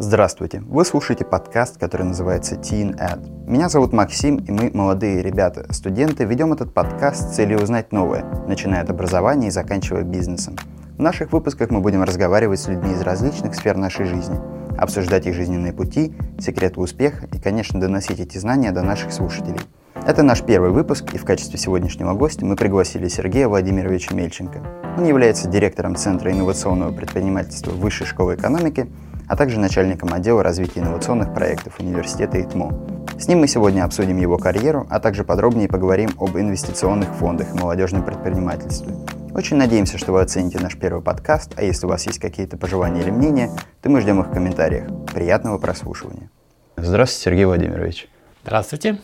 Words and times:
Здравствуйте! 0.00 0.60
Вы 0.60 0.84
слушаете 0.84 1.24
подкаст, 1.24 1.76
который 1.76 2.06
называется 2.06 2.54
Teen 2.54 2.96
Ad. 2.96 3.50
Меня 3.50 3.68
зовут 3.68 3.92
Максим, 3.92 4.36
и 4.36 4.52
мы, 4.52 4.70
молодые 4.72 5.24
ребята, 5.24 5.66
студенты, 5.72 6.24
ведем 6.24 6.52
этот 6.52 6.72
подкаст 6.72 7.32
с 7.32 7.34
целью 7.34 7.60
узнать 7.60 7.90
новое, 7.90 8.24
начиная 8.46 8.82
от 8.82 8.90
образования 8.90 9.48
и 9.48 9.50
заканчивая 9.50 10.04
бизнесом. 10.04 10.54
В 10.96 11.02
наших 11.02 11.32
выпусках 11.32 11.70
мы 11.70 11.80
будем 11.80 12.04
разговаривать 12.04 12.60
с 12.60 12.68
людьми 12.68 12.92
из 12.92 13.00
различных 13.00 13.56
сфер 13.56 13.76
нашей 13.76 14.06
жизни, 14.06 14.38
обсуждать 14.78 15.26
их 15.26 15.34
жизненные 15.34 15.72
пути, 15.72 16.14
секреты 16.38 16.78
успеха 16.78 17.26
и, 17.32 17.40
конечно, 17.40 17.80
доносить 17.80 18.20
эти 18.20 18.38
знания 18.38 18.70
до 18.70 18.82
наших 18.82 19.12
слушателей. 19.12 19.60
Это 20.06 20.22
наш 20.22 20.42
первый 20.42 20.70
выпуск, 20.70 21.12
и 21.12 21.18
в 21.18 21.24
качестве 21.24 21.58
сегодняшнего 21.58 22.14
гостя 22.14 22.46
мы 22.46 22.54
пригласили 22.54 23.08
Сергея 23.08 23.48
Владимировича 23.48 24.14
Мельченко. 24.14 24.60
Он 24.96 25.04
является 25.04 25.48
директором 25.48 25.96
Центра 25.96 26.30
инновационного 26.30 26.92
предпринимательства 26.92 27.72
Высшей 27.72 28.06
школы 28.06 28.36
экономики– 28.36 28.88
а 29.28 29.36
также 29.36 29.60
начальником 29.60 30.12
отдела 30.12 30.42
развития 30.42 30.80
инновационных 30.80 31.34
проектов 31.34 31.78
университета 31.78 32.40
ИТМО. 32.40 32.98
С 33.18 33.28
ним 33.28 33.40
мы 33.40 33.48
сегодня 33.48 33.84
обсудим 33.84 34.16
его 34.16 34.38
карьеру, 34.38 34.86
а 34.90 35.00
также 35.00 35.24
подробнее 35.24 35.68
поговорим 35.68 36.10
об 36.18 36.36
инвестиционных 36.36 37.08
фондах 37.16 37.54
и 37.54 37.58
молодежном 37.58 38.04
предпринимательстве. 38.04 38.94
Очень 39.34 39.56
надеемся, 39.56 39.98
что 39.98 40.12
вы 40.12 40.22
оцените 40.22 40.58
наш 40.60 40.76
первый 40.76 41.02
подкаст, 41.02 41.52
а 41.56 41.62
если 41.62 41.86
у 41.86 41.88
вас 41.88 42.06
есть 42.06 42.18
какие-то 42.18 42.56
пожелания 42.56 43.02
или 43.02 43.10
мнения, 43.10 43.50
то 43.82 43.90
мы 43.90 44.00
ждем 44.00 44.20
их 44.20 44.28
в 44.28 44.32
комментариях. 44.32 44.88
Приятного 45.12 45.58
прослушивания. 45.58 46.30
Здравствуйте, 46.76 47.24
Сергей 47.24 47.44
Владимирович. 47.44 48.08
Здравствуйте. 48.44 48.98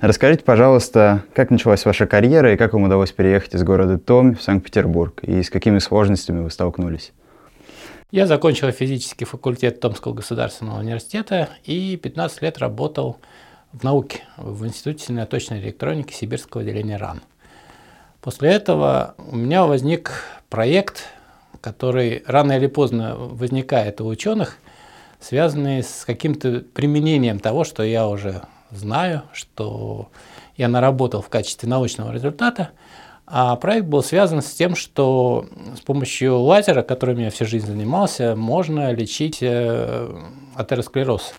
Расскажите, 0.00 0.44
пожалуйста, 0.44 1.24
как 1.34 1.50
началась 1.50 1.84
ваша 1.84 2.06
карьера 2.06 2.52
и 2.52 2.56
как 2.56 2.72
вам 2.72 2.84
удалось 2.84 3.10
переехать 3.10 3.54
из 3.54 3.64
города 3.64 3.98
Томь 3.98 4.36
в 4.36 4.42
Санкт-Петербург, 4.42 5.18
и 5.22 5.42
с 5.42 5.50
какими 5.50 5.78
сложностями 5.78 6.40
вы 6.40 6.50
столкнулись? 6.50 7.12
Я 8.10 8.26
закончил 8.26 8.70
физический 8.72 9.26
факультет 9.26 9.80
Томского 9.80 10.14
государственного 10.14 10.78
университета 10.78 11.50
и 11.64 11.94
15 11.98 12.40
лет 12.40 12.56
работал 12.56 13.18
в 13.70 13.84
науке 13.84 14.22
в 14.38 14.64
Институте 14.64 15.04
сильноточной 15.04 15.60
электроники 15.60 16.14
Сибирского 16.14 16.62
отделения 16.62 16.96
РАН. 16.96 17.20
После 18.22 18.48
этого 18.48 19.14
у 19.18 19.36
меня 19.36 19.66
возник 19.66 20.22
проект, 20.48 21.04
который 21.60 22.22
рано 22.26 22.52
или 22.52 22.66
поздно 22.66 23.14
возникает 23.14 24.00
у 24.00 24.06
ученых, 24.06 24.56
связанный 25.20 25.82
с 25.82 26.06
каким-то 26.06 26.60
применением 26.60 27.38
того, 27.38 27.64
что 27.64 27.82
я 27.82 28.08
уже 28.08 28.40
знаю, 28.70 29.24
что 29.34 30.08
я 30.56 30.68
наработал 30.68 31.20
в 31.20 31.28
качестве 31.28 31.68
научного 31.68 32.10
результата– 32.14 32.70
а 33.30 33.56
проект 33.56 33.86
был 33.86 34.02
связан 34.02 34.40
с 34.40 34.52
тем, 34.52 34.74
что 34.74 35.46
с 35.76 35.80
помощью 35.80 36.38
лазера, 36.38 36.82
которым 36.82 37.18
я 37.18 37.30
всю 37.30 37.44
жизнь 37.44 37.66
занимался, 37.66 38.34
можно 38.34 38.90
лечить 38.92 39.38
э, 39.42 40.08
атеросклероз. 40.54 41.34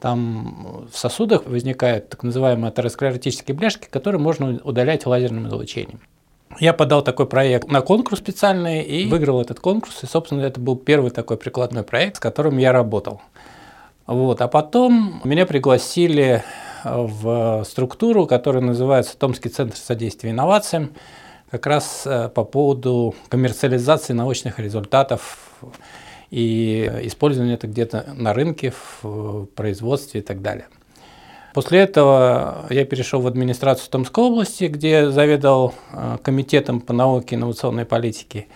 Там 0.00 0.86
в 0.90 0.96
сосудах 0.96 1.44
возникают 1.44 2.08
так 2.08 2.22
называемые 2.22 2.68
атеросклеротические 2.68 3.54
бляшки, 3.54 3.86
которые 3.90 4.18
можно 4.18 4.58
удалять 4.64 5.04
лазерным 5.04 5.48
излучением. 5.48 6.00
Я 6.58 6.72
подал 6.72 7.02
такой 7.02 7.26
проект 7.26 7.70
на 7.70 7.82
конкурс 7.82 8.18
специальный 8.18 8.82
и 8.82 9.06
выиграл 9.06 9.42
этот 9.42 9.60
конкурс. 9.60 10.02
И, 10.02 10.06
собственно, 10.06 10.40
это 10.40 10.58
был 10.58 10.76
первый 10.76 11.10
такой 11.10 11.36
прикладной 11.36 11.82
проект, 11.82 12.16
с 12.16 12.20
которым 12.20 12.56
я 12.56 12.72
работал. 12.72 13.20
Вот. 14.06 14.40
А 14.40 14.48
потом 14.48 15.20
меня 15.22 15.44
пригласили 15.44 16.42
в 16.84 17.64
структуру, 17.64 18.26
которая 18.26 18.62
называется 18.62 19.16
Томский 19.16 19.48
центр 19.48 19.76
содействия 19.76 20.30
инновациям, 20.30 20.92
как 21.50 21.66
раз 21.66 22.02
э, 22.06 22.28
по 22.28 22.44
поводу 22.44 23.14
коммерциализации 23.28 24.12
научных 24.12 24.58
результатов 24.58 25.48
и 26.30 26.90
использования 27.02 27.54
это 27.54 27.66
где-то 27.66 28.14
на 28.16 28.32
рынке, 28.32 28.72
в 29.02 29.46
производстве 29.46 30.20
и 30.20 30.22
так 30.22 30.42
далее. 30.42 30.66
После 31.52 31.80
этого 31.80 32.66
я 32.70 32.84
перешел 32.84 33.20
в 33.20 33.26
администрацию 33.26 33.90
Томской 33.90 34.22
области, 34.22 34.64
где 34.64 35.10
заведовал 35.10 35.74
э, 35.92 36.18
комитетом 36.22 36.80
по 36.80 36.92
науке 36.92 37.34
и 37.34 37.38
инновационной 37.38 37.84
политике. 37.84 38.46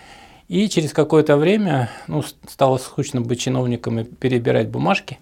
И 0.47 0.69
через 0.69 0.93
какое-то 0.93 1.35
время 1.35 1.89
ну, 2.07 2.23
стало 2.47 2.77
скучно 2.77 3.19
быть 3.19 3.41
чиновником 3.41 3.99
и 3.99 4.03
перебирать 4.03 4.69
бумажки 4.69 5.17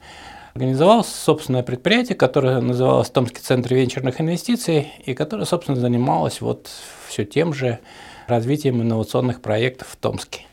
организовал 0.53 1.03
собственное 1.03 1.64
предприятие, 1.64 2.16
которое 2.16 2.62
называлось 2.62 3.09
Томский 3.09 3.41
центр 3.41 3.74
венчурных 3.74 4.22
инвестиций, 4.22 4.91
и 5.03 5.14
которое, 5.14 5.46
собственно, 5.46 5.80
занималось 5.80 6.41
вот 6.41 6.69
все 7.08 7.25
тем 7.25 7.53
же 7.53 7.80
развитием 8.28 8.81
инновационных 8.81 9.41
проектов 9.41 9.90
в 9.90 9.96
Томске. 9.96 10.46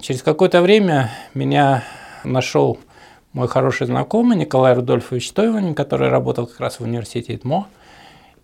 Через 0.00 0.22
какое-то 0.22 0.60
время 0.60 1.10
меня 1.34 1.82
нашел 2.24 2.78
мой 3.32 3.48
хороший 3.48 3.86
знакомый 3.86 4.36
Николай 4.36 4.74
Рудольфович 4.74 5.32
Тойванин, 5.32 5.74
который 5.74 6.08
работал 6.08 6.46
как 6.46 6.60
раз 6.60 6.78
в 6.78 6.84
университете 6.84 7.34
ИТМО, 7.34 7.66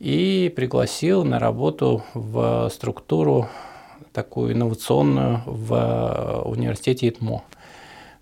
и 0.00 0.52
пригласил 0.56 1.24
на 1.24 1.38
работу 1.38 2.02
в 2.14 2.68
структуру 2.70 3.48
такую 4.12 4.54
инновационную 4.54 5.42
в 5.46 6.42
университете 6.46 7.08
ИТМО, 7.08 7.42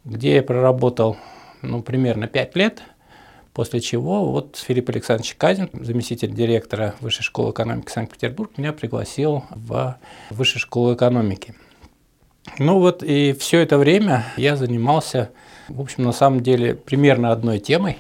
где 0.05 0.37
я 0.37 0.43
проработал 0.43 1.17
ну, 1.63 1.83
примерно 1.83 2.27
5 2.27 2.57
лет, 2.57 2.83
после 3.53 3.81
чего 3.81 4.31
вот 4.31 4.57
Филипп 4.57 4.91
Александрович 4.91 5.35
Казин, 5.37 5.71
заместитель 5.73 6.33
директора 6.33 6.95
Высшей 7.01 7.23
школы 7.23 7.53
экономики 7.53 7.91
Санкт-Петербург, 7.91 8.57
меня 8.57 8.73
пригласил 8.73 9.45
в 9.51 9.97
Высшую 10.31 10.61
школу 10.61 10.95
экономики. 10.95 11.55
Ну 12.59 12.81
вот 12.81 13.03
и 13.03 13.33
все 13.39 13.61
это 13.61 13.79
время 13.79 14.25
я 14.37 14.57
занимался, 14.57 15.31
в 15.69 15.81
общем, 15.81 16.03
на 16.03 16.13
самом 16.13 16.41
деле 16.43 16.75
примерно 16.75 17.31
одной 17.31 17.61
темой, 17.61 17.99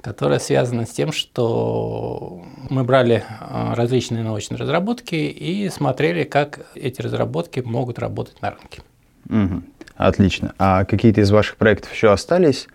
которая 0.00 0.38
связана 0.38 0.86
с 0.86 0.90
тем, 0.90 1.12
что 1.12 2.42
мы 2.68 2.84
брали 2.84 3.22
а, 3.40 3.74
различные 3.74 4.24
научные 4.24 4.58
разработки 4.58 5.14
и 5.14 5.68
смотрели, 5.68 6.24
как 6.24 6.66
эти 6.74 7.00
разработки 7.00 7.60
могут 7.60 7.98
работать 7.98 8.40
на 8.42 8.50
рынке. 8.50 8.82
Угу. 9.28 9.62
Отлично. 9.96 10.54
А 10.58 10.84
какие-то 10.84 11.20
из 11.20 11.30
ваших 11.30 11.56
проектов 11.56 11.92
еще 11.92 12.10
остались? 12.10 12.66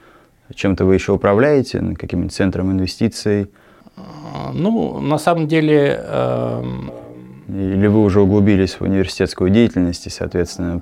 Чем-то 0.54 0.86
вы 0.86 0.96
еще 0.96 1.12
управляете, 1.12 1.80
каким-нибудь 1.98 2.34
центром 2.34 2.72
инвестиций? 2.72 3.50
Ну, 4.54 5.00
на 5.00 5.18
самом 5.18 5.48
деле... 5.48 6.00
Э... 6.04 6.64
Или 7.50 7.88
вы 7.88 8.04
уже 8.04 8.20
углубились 8.20 8.74
в 8.74 8.82
университетскую 8.82 9.50
деятельность 9.50 10.06
и, 10.06 10.10
соответственно, 10.10 10.82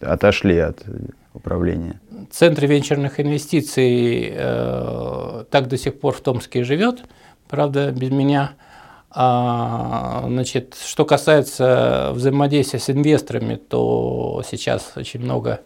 отошли 0.00 0.58
от 0.58 0.84
управления? 1.32 2.00
Центр 2.30 2.66
венчурных 2.66 3.20
инвестиций 3.20 4.32
э, 4.34 5.44
так 5.48 5.68
до 5.68 5.78
сих 5.78 6.00
пор 6.00 6.12
в 6.12 6.20
Томске 6.20 6.64
живет, 6.64 7.04
правда, 7.48 7.92
без 7.92 8.10
меня. 8.10 8.52
А, 9.10 10.24
значит, 10.26 10.76
что 10.84 11.04
касается 11.04 12.10
взаимодействия 12.14 12.80
с 12.80 12.90
инвесторами, 12.90 13.54
то 13.54 14.42
сейчас 14.48 14.92
очень 14.96 15.20
много 15.20 15.60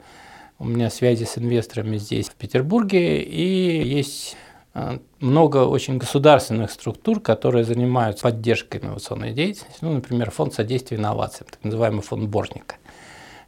у 0.60 0.64
меня 0.64 0.90
связи 0.90 1.24
с 1.24 1.38
инвесторами 1.38 1.96
здесь, 1.96 2.28
в 2.28 2.34
Петербурге, 2.34 3.22
и 3.22 3.82
есть 3.82 4.36
а, 4.74 5.00
много 5.18 5.64
очень 5.64 5.96
государственных 5.96 6.70
структур, 6.70 7.18
которые 7.20 7.64
занимаются 7.64 8.24
поддержкой 8.24 8.80
инновационной 8.82 9.32
деятельности. 9.32 9.78
Ну, 9.80 9.94
например, 9.94 10.30
фонд 10.30 10.52
содействия 10.52 10.98
инновациям, 10.98 11.48
так 11.50 11.64
называемый 11.64 12.02
фонд 12.02 12.28
Борника. 12.28 12.76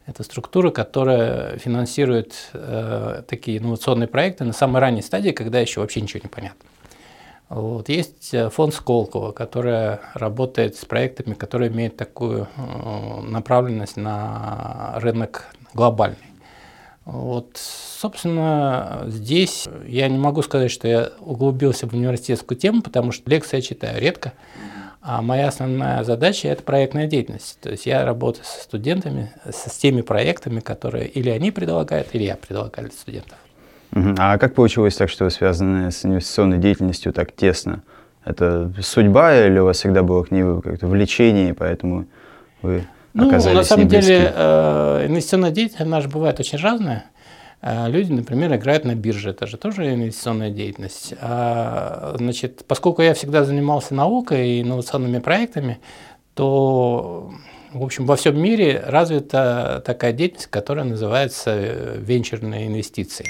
Это 0.07 0.23
структура, 0.23 0.71
которая 0.71 1.57
финансирует 1.59 2.49
э, 2.53 3.21
такие 3.27 3.59
инновационные 3.59 4.07
проекты 4.07 4.43
на 4.43 4.51
самой 4.51 4.81
ранней 4.81 5.03
стадии, 5.03 5.29
когда 5.29 5.59
еще 5.59 5.81
вообще 5.81 6.01
ничего 6.01 6.21
не 6.23 6.29
понятно. 6.29 6.65
Вот. 7.47 7.89
Есть 7.89 8.33
э, 8.33 8.49
фонд 8.49 8.73
Сколково, 8.73 9.31
который 9.33 9.99
работает 10.15 10.75
с 10.75 10.83
проектами, 10.83 11.35
которые 11.35 11.71
имеют 11.71 11.95
такую 11.95 12.47
э, 12.57 13.21
направленность 13.21 13.97
на 13.97 14.93
рынок 14.95 15.53
глобальный. 15.75 16.32
Вот, 17.05 17.57
собственно, 17.57 19.03
здесь 19.07 19.67
я 19.85 20.07
не 20.07 20.17
могу 20.17 20.41
сказать, 20.41 20.71
что 20.71 20.87
я 20.87 21.09
углубился 21.19 21.87
в 21.87 21.93
университетскую 21.93 22.57
тему, 22.57 22.81
потому 22.81 23.11
что 23.11 23.29
лекции 23.29 23.57
я 23.57 23.61
читаю 23.61 24.01
редко. 24.01 24.33
А 25.01 25.21
моя 25.21 25.49
основная 25.49 26.01
задача– 26.05 26.47
это 26.49 26.63
проектная 26.63 27.07
деятельность. 27.07 27.59
То 27.59 27.71
есть 27.71 27.85
я 27.85 28.05
работаю 28.05 28.45
со 28.45 28.63
студентами, 28.63 29.33
с 29.45 29.77
теми 29.77 30.01
проектами, 30.01 30.61
которые 30.61 31.07
или 31.09 31.29
они 31.29 31.51
предлагают, 31.51 32.07
или 32.13 32.23
я 32.23 32.37
предлагаю 32.37 32.87
для 32.87 32.97
студентов. 32.97 33.37
А 34.17 34.37
как 34.37 34.55
получилось 34.55 34.95
так, 34.95 35.09
что 35.09 35.25
вы 35.25 35.29
связаны 35.29 35.91
с 35.91 36.05
инвестиционной 36.05 36.57
деятельностью 36.57 37.11
так 37.11 37.33
тесно? 37.33 37.83
Это 38.23 38.71
судьба 38.81 39.45
или 39.45 39.59
у 39.59 39.65
вас 39.65 39.77
всегда 39.77 40.03
было 40.03 40.23
к 40.23 40.31
ней 40.31 40.43
как-то 40.61 40.87
влечение, 40.87 41.53
поэтому 41.53 42.05
вы 42.61 42.85
ну, 43.13 43.31
на 43.31 43.63
самом 43.63 43.87
деле, 43.87 44.31
э, 44.35 45.05
инвестиционная 45.07 45.51
деятельность, 45.51 45.81
она 45.81 46.01
же 46.01 46.09
бывает 46.09 46.39
очень 46.39 46.57
разная. 46.57 47.05
Э, 47.61 47.87
люди, 47.87 48.11
например, 48.11 48.53
играют 48.55 48.85
на 48.85 48.95
бирже, 48.95 49.29
это 49.29 49.47
же 49.47 49.57
тоже 49.57 49.93
инвестиционная 49.93 50.49
деятельность. 50.49 51.13
А, 51.21 52.15
значит, 52.17 52.65
поскольку 52.67 53.01
я 53.01 53.13
всегда 53.13 53.45
занимался 53.45 53.93
наукой 53.93 54.49
и 54.49 54.61
инновационными 54.61 55.19
проектами, 55.19 55.79
то, 56.33 57.31
в 57.71 57.83
общем, 57.83 58.05
во 58.05 58.15
всем 58.15 58.41
мире 58.41 58.83
развита 58.85 59.81
такая 59.85 60.11
деятельность, 60.11 60.47
которая 60.47 60.85
называется 60.85 61.51
э, 61.53 61.97
венчурные 61.99 62.67
инвестиции. 62.67 63.25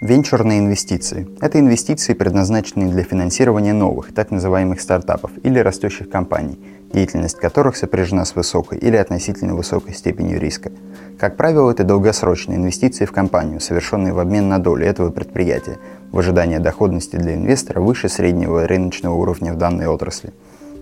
Венчурные 0.00 0.58
инвестиции– 0.58 1.28
это 1.40 1.60
инвестиции, 1.60 2.14
предназначенные 2.14 2.88
для 2.88 3.04
финансирования 3.04 3.72
новых, 3.72 4.12
так 4.12 4.32
называемых 4.32 4.80
стартапов 4.80 5.30
или 5.44 5.60
растущих 5.60 6.10
компаний, 6.10 6.58
деятельность 6.92 7.38
которых 7.38 7.76
сопряжена 7.76 8.24
с 8.24 8.34
высокой 8.34 8.78
или 8.78 8.96
относительно 8.96 9.54
высокой 9.54 9.94
степенью 9.94 10.38
риска. 10.38 10.70
Как 11.18 11.36
правило, 11.36 11.70
это 11.70 11.84
долгосрочные 11.84 12.58
инвестиции 12.58 13.04
в 13.04 13.12
компанию, 13.12 13.60
совершенные 13.60 14.12
в 14.12 14.18
обмен 14.18 14.48
на 14.48 14.58
долю 14.58 14.86
этого 14.86 15.10
предприятия, 15.10 15.78
в 16.10 16.18
ожидании 16.18 16.58
доходности 16.58 17.16
для 17.16 17.34
инвестора 17.34 17.80
выше 17.80 18.08
среднего 18.08 18.66
рыночного 18.66 19.14
уровня 19.14 19.52
в 19.52 19.58
данной 19.58 19.86
отрасли. 19.86 20.32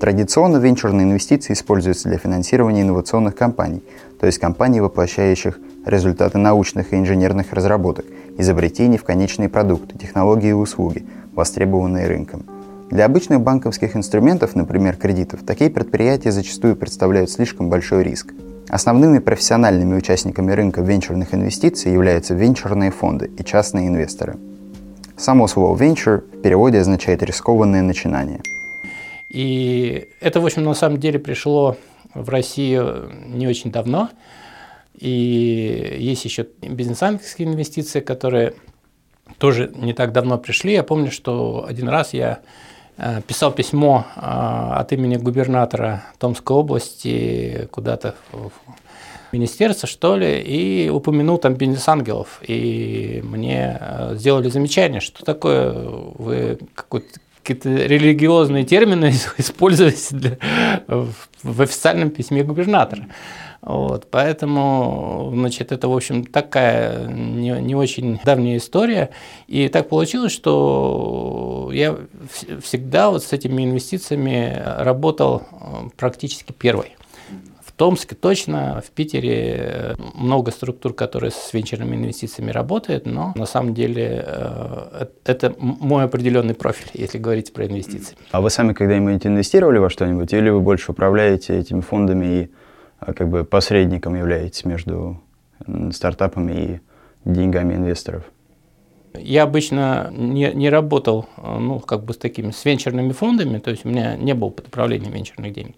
Традиционно 0.01 0.57
венчурные 0.57 1.05
инвестиции 1.05 1.53
используются 1.53 2.09
для 2.09 2.17
финансирования 2.17 2.83
инновационных 2.83 3.37
компаний, 3.37 3.83
то 4.19 4.25
есть 4.25 4.39
компаний, 4.39 4.81
воплощающих 4.81 5.59
результаты 5.85 6.39
научных 6.39 6.95
и 6.95 6.97
инженерных 6.97 7.53
разработок, 7.53 8.07
изобретений 8.39 8.97
в 8.97 9.05
конечные 9.05 9.51
продукты, 9.51 9.99
технологии 9.99 10.49
и 10.49 10.53
услуги, 10.53 11.05
востребованные 11.35 12.07
рынком. 12.07 12.47
Для 12.91 13.05
обычных 13.05 13.41
банковских 13.41 13.97
инструментов, 13.97 14.55
например, 14.57 14.97
кредитов, 14.97 15.41
такие 15.47 15.71
предприятия 15.71 16.33
зачастую 16.33 16.77
представляют 16.77 17.31
слишком 17.31 17.71
большой 17.71 18.03
риск. 18.03 18.35
Основными 18.69 19.19
профессиональными 19.19 19.97
участниками 19.97 20.53
рынка 20.53 20.83
венчурных 20.83 21.35
инвестиций 21.35 21.93
являются 21.93 22.35
венчурные 22.35 22.91
фонды 22.91 23.31
и 23.39 23.45
частные 23.45 23.89
инвесторы. 23.89 24.37
Само 25.17 25.47
слово 25.47 25.77
«venture» 25.77 26.19
в 26.19 26.43
переводе 26.43 26.79
означает 26.79 27.23
«рискованное 27.23 27.83
начинание». 27.83 28.41
И 29.29 30.09
это, 30.21 30.41
в 30.41 30.45
общем, 30.45 30.65
на 30.65 30.75
самом 30.75 30.99
деле 30.99 31.19
пришло 31.19 31.77
в 32.15 32.29
Россию 32.29 33.11
не 33.27 33.47
очень 33.47 33.71
давно– 33.71 34.11
и 35.01 35.97
есть 35.99 36.27
еще 36.27 36.47
бизнес-ангельские 36.61 37.49
инвестиции, 37.49 38.01
которые 38.01 38.53
тоже 39.39 39.73
не 39.75 39.95
так 39.95 40.13
давно 40.13 40.37
пришли. 40.37 40.75
Я 40.75 40.83
помню, 40.83 41.11
что 41.11 41.65
один 41.67 41.89
раз 41.89 42.13
я 42.13 42.41
писал 43.27 43.53
письмо 43.53 44.07
э, 44.17 44.21
от 44.21 44.93
имени 44.93 45.17
губернатора 45.17 46.03
Томской 46.19 46.57
области 46.57 47.69
куда-то 47.71 48.15
в 48.33 48.51
министерство, 49.33 49.89
что 49.89 50.17
ли, 50.17 50.41
и 50.41 50.89
упомянул 50.89 51.39
там 51.39 51.55
бизнес-ангелов. 51.55 52.41
И 52.47 53.21
мне 53.25 53.79
э, 53.81 54.15
сделали 54.17 54.49
замечание, 54.49 55.01
что 55.01 55.25
такое 55.25 55.73
вы 55.73 56.59
какие-то 57.43 57.69
религиозные 57.69 58.65
термины 58.65 59.13
используете 59.39 60.15
для, 60.15 60.39
в 60.87 61.63
официальном 61.63 62.11
письме 62.11 62.43
губернатора. 62.43 63.07
Вот, 63.63 64.07
поэтому, 64.11 65.33
значит, 65.35 65.71
это, 65.71 65.87
в 65.89 65.95
общем, 65.95 66.25
такая 66.25 67.07
не, 67.09 67.51
не 67.61 67.75
очень 67.75 68.19
давняя 68.25 68.57
история. 68.57 69.11
И 69.49 69.69
так 69.69 69.91
получилось, 69.91 70.33
что 70.33 71.71
я 71.73 71.99
всегда 72.63 73.11
вот 73.11 73.23
с 73.23 73.33
этими 73.35 73.65
инвестициями 73.65 74.63
работал 74.79 75.43
э, 75.53 75.89
практически 75.99 76.53
первый. 76.53 76.97
В 77.63 77.73
Томске 77.73 78.15
точно, 78.15 78.83
в 78.87 78.91
Питере 78.93 79.57
э, 79.59 79.95
много 80.15 80.53
структур, 80.53 80.95
которые 80.95 81.31
с 81.31 81.53
венчурными 81.53 81.97
инвестициями 81.97 82.53
работают, 82.53 83.05
но 83.05 83.33
на 83.37 83.47
самом 83.47 83.75
деле 83.75 84.25
э, 84.27 85.07
это 85.27 85.55
мой 85.59 86.05
определенный 86.05 86.55
профиль, 86.55 86.91
если 86.95 87.19
говорить 87.19 87.53
про 87.53 87.67
инвестиции. 87.67 88.17
А 88.31 88.41
вы 88.41 88.49
сами 88.49 88.73
когда-нибудь 88.73 89.27
инвестировали 89.27 89.77
во 89.77 89.91
что-нибудь, 89.91 90.33
или 90.33 90.49
вы 90.49 90.61
больше 90.61 90.93
управляете 90.93 91.59
этими 91.59 91.81
фондами 91.81 92.27
и 92.27 92.51
как 93.01 93.29
бы 93.29 93.45
посредником 93.45 94.15
являетесь 94.15 94.65
между 94.65 95.21
стартапами 95.93 96.53
и 96.53 96.81
деньгами 97.25 97.75
инвесторов? 97.75 98.25
Я 99.15 99.43
обычно 99.43 100.13
не, 100.13 100.53
не 100.53 100.71
работал 100.71 101.27
а, 101.37 101.59
ну, 101.59 101.81
как 101.81 102.05
бы 102.05 102.15
с 102.15 102.17
такими 102.17 102.53
с 102.53 102.65
венчурными 102.65 103.13
фондами, 103.13 103.59
то 103.59 103.71
есть 103.71 103.85
у 103.85 103.89
меня 103.89 104.17
не 104.17 104.35
было 104.35 104.51
под 104.51 104.69
управлением 104.69 105.13
венчурных 105.13 105.53
денег. 105.53 105.75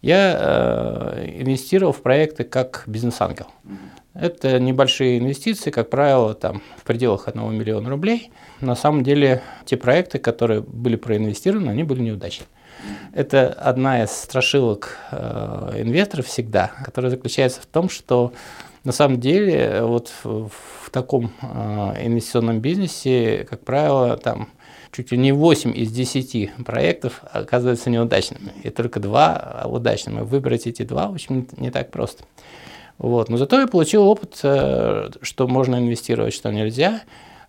Я 0.00 0.36
э, 0.36 1.40
инвестировал 1.40 1.92
в 1.92 2.02
проекты 2.02 2.42
как 2.42 2.82
бизнес-ангел. 2.86 3.46
Это 4.14 4.58
небольшие 4.58 5.18
инвестиции, 5.18 5.70
как 5.70 5.90
правило, 5.90 6.34
там, 6.34 6.60
в 6.76 6.82
пределах 6.82 7.28
1 7.28 7.54
миллиона 7.54 7.88
рублей. 7.88 8.30
На 8.60 8.74
самом 8.74 9.04
деле, 9.04 9.42
те 9.64 9.76
проекты, 9.76 10.18
которые 10.18 10.60
были 10.60 10.96
проинвестированы, 10.96 11.70
они 11.70 11.84
были 11.84 12.02
неудачны. 12.02 12.46
Это 13.12 13.48
одна 13.52 14.02
из 14.02 14.10
страшилок 14.10 14.96
э, 15.10 15.74
инвесторов 15.78 16.26
всегда, 16.26 16.72
которая 16.84 17.10
заключается 17.10 17.60
в 17.60 17.66
том, 17.66 17.88
что 17.88 18.32
на 18.84 18.92
самом 18.92 19.20
деле 19.20 19.82
вот 19.82 20.12
в, 20.24 20.48
в 20.48 20.90
таком 20.90 21.32
э, 21.40 21.46
инвестиционном 22.06 22.60
бизнесе, 22.60 23.46
как 23.48 23.64
правило, 23.64 24.16
там 24.16 24.48
чуть 24.92 25.10
ли 25.12 25.18
не 25.18 25.32
8 25.32 25.76
из 25.76 25.90
10 25.90 26.64
проектов 26.64 27.22
оказываются 27.32 27.90
неудачными, 27.90 28.52
и 28.62 28.70
только 28.70 29.00
два 29.00 29.66
удачными. 29.66 30.20
Выбрать 30.20 30.66
эти 30.66 30.82
два 30.82 31.08
очень 31.08 31.48
не 31.56 31.70
так 31.70 31.90
просто. 31.90 32.24
Вот. 32.98 33.28
Но 33.28 33.36
зато 33.36 33.60
я 33.60 33.66
получил 33.66 34.04
опыт, 34.04 34.38
э, 34.42 35.10
что 35.22 35.48
можно 35.48 35.76
инвестировать, 35.76 36.34
что 36.34 36.52
нельзя. 36.52 37.02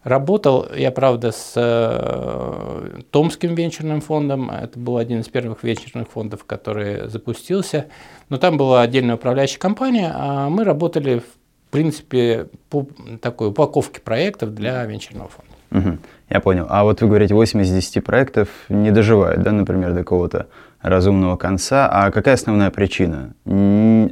Работал 0.03 0.67
я, 0.75 0.91
правда, 0.91 1.31
с 1.31 1.53
э, 1.55 3.01
Томским 3.09 3.55
венчурным 3.55 4.01
фондом. 4.01 4.51
Это 4.51 4.77
был 4.77 4.97
один 4.97 5.21
из 5.21 5.29
первых 5.29 5.63
венчурных 5.63 6.09
фондов, 6.09 6.43
который 6.43 7.07
запустился. 7.07 7.85
Но 8.27 8.37
там 8.37 8.57
была 8.57 8.81
отдельная 8.81 9.15
управляющая 9.15 9.59
компания, 9.59 10.11
а 10.13 10.49
мы 10.49 10.65
работали, 10.65 11.19
в 11.19 11.71
принципе, 11.71 12.47
по 12.69 12.85
такой 13.21 13.49
упаковке 13.49 14.01
проектов 14.01 14.53
для 14.53 14.83
венчурного 14.85 15.29
фонда. 15.29 15.53
Угу, 15.71 15.97
я 16.29 16.39
понял. 16.41 16.67
А 16.69 16.83
вот 16.83 17.01
вы 17.01 17.07
говорите, 17.07 17.33
8 17.33 17.61
из 17.61 17.71
10 17.71 18.03
проектов 18.03 18.49
не 18.67 18.91
доживают, 18.91 19.41
да, 19.41 19.53
например, 19.53 19.93
до 19.93 19.99
какого-то 19.99 20.47
разумного 20.81 21.37
конца. 21.37 21.89
А 21.89 22.11
какая 22.11 22.35
основная 22.35 22.71
причина? 22.71 23.33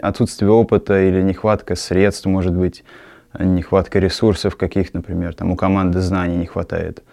Отсутствие 0.01 0.49
опыта 0.51 1.01
или 1.01 1.21
нехватка 1.21 1.75
средств, 1.75 2.25
может 2.27 2.55
быть? 2.55 2.85
Нехватка 3.37 3.99
ресурсов 3.99 4.55
каких, 4.55 4.93
например, 4.93 5.33
там 5.33 5.51
у 5.51 5.55
команды 5.55 6.01
знаний 6.01 6.37
не 6.37 6.45
хватает? 6.45 7.03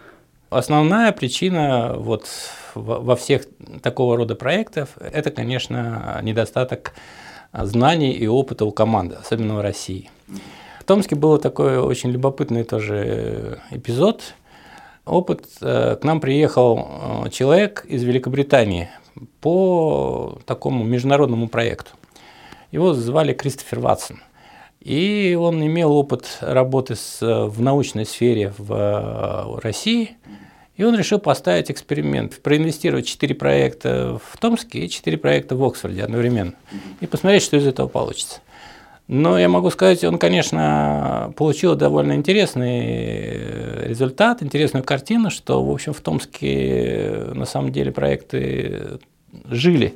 Основная 0.51 1.13
причина 1.13 1.95
вот 1.97 2.27
во 2.75 3.17
всех 3.17 3.43
такого 3.83 4.17
рода 4.17 4.35
проектов– 4.35 4.91
это, 5.01 5.31
конечно, 5.31 6.19
недостаток 6.23 6.95
знаний 7.53 8.13
и 8.13 8.27
опыта 8.27 8.65
у 8.65 8.71
команды, 8.71 9.17
особенно 9.17 9.57
в 9.57 9.61
России. 9.61 10.11
В 10.81 10.85
Томске 10.85 11.17
был 11.17 11.39
такой 11.39 11.79
очень 11.79 12.11
любопытный 12.11 12.65
тоже 12.65 13.61
эпизод. 13.71 14.35
Опыт, 15.05 15.47
э, 15.61 15.97
к 16.01 16.05
нам 16.05 16.21
приехал 16.21 17.25
э, 17.25 17.31
человек 17.31 17.85
из 17.87 18.03
Великобритании 18.05 18.91
по 19.41 20.39
такому 20.45 20.85
международному 20.85 21.49
проекту. 21.49 21.91
Его 22.73 22.93
звали 22.93 23.33
Кристофер 23.33 23.81
Ватсон. 23.81 24.21
И 24.81 25.37
он 25.39 25.65
имел 25.65 25.93
опыт 25.93 26.39
работы 26.41 26.95
с, 26.95 27.19
в 27.21 27.61
научной 27.61 28.07
сфере 28.07 28.53
в 28.57 28.73
э, 28.73 29.61
России. 29.61 30.17
И 30.77 30.85
он 30.85 30.97
решил 30.97 31.19
поставить 31.19 31.71
эксперимент, 31.71 32.41
проинвестировать 32.41 33.07
4 33.07 33.35
проекта 33.35 34.21
в 34.25 34.37
Томске 34.37 34.81
и 34.81 34.89
4 34.89 35.19
проекта 35.19 35.57
в 35.57 35.65
Оксфорде 35.65 36.05
одновременно. 36.05 36.55
И 37.01 37.07
посмотреть, 37.07 37.43
что 37.43 37.57
из 37.57 37.67
этого 37.67 37.89
получится. 37.89 38.41
Но 39.09 39.39
я 39.39 39.49
могу 39.49 39.71
сказать, 39.71 40.05
он, 40.05 40.19
конечно, 40.19 41.33
получил 41.37 41.75
довольно 41.75 42.13
интересный 42.13 42.83
э, 42.85 43.85
результат, 43.89 44.43
интересную 44.43 44.85
картину, 44.85 45.31
что, 45.31 45.65
в 45.65 45.71
общем, 45.71 45.95
в 45.95 46.01
Томске 46.01 47.25
на 47.35 47.47
самом 47.47 47.73
деле 47.73 47.91
проекты 47.91 49.01
жили. 49.47 49.95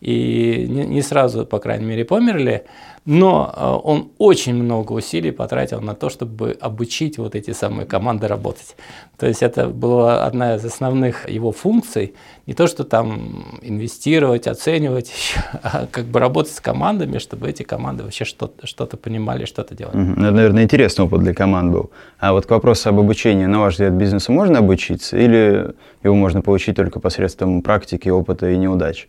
И 0.00 0.66
не 0.68 1.02
сразу, 1.02 1.44
по 1.44 1.58
крайней 1.58 1.86
мере, 1.86 2.04
померли, 2.04 2.64
но 3.04 3.52
э, 3.56 3.88
он 3.88 4.10
очень 4.18 4.54
много 4.54 4.92
усилий 4.92 5.30
потратил 5.30 5.80
на 5.80 5.94
то, 5.94 6.10
чтобы 6.10 6.56
обучить 6.60 7.16
вот 7.16 7.34
эти 7.34 7.52
самые 7.52 7.86
команды 7.86 8.28
работать. 8.28 8.76
То 9.16 9.26
есть 9.26 9.42
это 9.42 9.66
была 9.68 10.26
одна 10.26 10.56
из 10.56 10.64
основных 10.64 11.28
его 11.28 11.50
функций, 11.50 12.14
не 12.46 12.54
то, 12.54 12.66
что 12.66 12.84
там 12.84 13.58
инвестировать, 13.62 14.46
оценивать, 14.46 15.12
а 15.62 15.86
как 15.90 16.04
бы 16.04 16.20
работать 16.20 16.52
с 16.52 16.60
командами, 16.60 17.16
чтобы 17.16 17.48
эти 17.48 17.62
команды 17.62 18.04
вообще 18.04 18.24
что-то 18.24 18.66
что 18.66 18.86
понимали, 18.86 19.46
что-то 19.46 19.74
делали. 19.74 19.96
Угу. 19.96 20.12
Это, 20.12 20.30
наверное, 20.30 20.64
интересный 20.64 21.06
опыт 21.06 21.20
для 21.20 21.34
команд 21.34 21.72
был. 21.72 21.90
А 22.18 22.32
вот 22.32 22.46
к 22.46 22.50
вопросу 22.50 22.90
об 22.90 23.00
обучении, 23.00 23.46
на 23.46 23.60
ваш 23.60 23.74
взгляд, 23.74 23.94
бизнесу 23.94 24.32
можно 24.32 24.58
обучиться 24.58 25.16
или 25.16 25.72
его 26.04 26.14
можно 26.14 26.42
получить 26.42 26.76
только 26.76 27.00
посредством 27.00 27.62
практики, 27.62 28.08
опыта 28.10 28.50
и 28.50 28.56
неудач? 28.56 29.08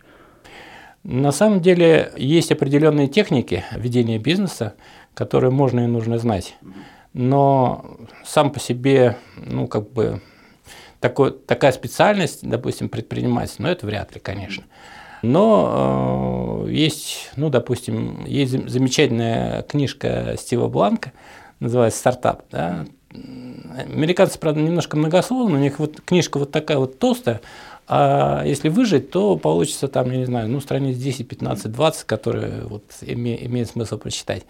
На 1.02 1.32
самом 1.32 1.60
деле 1.60 2.12
есть 2.16 2.52
определенные 2.52 3.08
техники 3.08 3.64
ведения 3.72 4.18
бизнеса, 4.18 4.74
которые 5.14 5.50
можно 5.50 5.80
и 5.80 5.86
нужно 5.86 6.18
знать. 6.18 6.56
Но 7.12 7.96
сам 8.24 8.52
по 8.52 8.60
себе, 8.60 9.16
ну, 9.36 9.66
как 9.66 9.90
бы, 9.90 10.20
такой, 11.00 11.32
такая 11.32 11.72
специальность, 11.72 12.46
допустим, 12.46 12.88
предпринимательство, 12.88 13.64
ну, 13.64 13.68
это 13.70 13.86
вряд 13.86 14.14
ли, 14.14 14.20
конечно. 14.20 14.64
Но 15.22 16.64
э, 16.66 16.70
есть, 16.72 17.30
ну, 17.36 17.50
допустим, 17.50 18.24
есть 18.26 18.52
замечательная 18.68 19.62
книжка 19.62 20.36
Стива 20.38 20.68
Бланка, 20.68 21.12
называется 21.58 21.98
«Стартап». 21.98 22.44
Да? 22.50 22.86
американцы, 23.12 24.38
правда, 24.38 24.60
немножко 24.60 24.96
многословны, 24.96 25.56
у 25.56 25.60
них 25.60 25.78
вот 25.78 26.00
книжка 26.00 26.38
вот 26.38 26.50
такая 26.50 26.78
вот 26.78 26.98
толстая, 26.98 27.40
а 27.92 28.44
если 28.44 28.68
выжить, 28.68 29.10
то 29.10 29.36
получится 29.36 29.88
там, 29.88 30.12
я 30.12 30.18
не 30.18 30.24
знаю, 30.24 30.48
ну, 30.48 30.60
страниц 30.60 30.96
10, 30.96 31.26
15, 31.26 31.72
20, 31.72 32.04
которые 32.06 32.62
вот 32.66 32.84
име, 33.02 33.44
имеет 33.46 33.68
смысл 33.68 33.98
прочитать. 33.98 34.44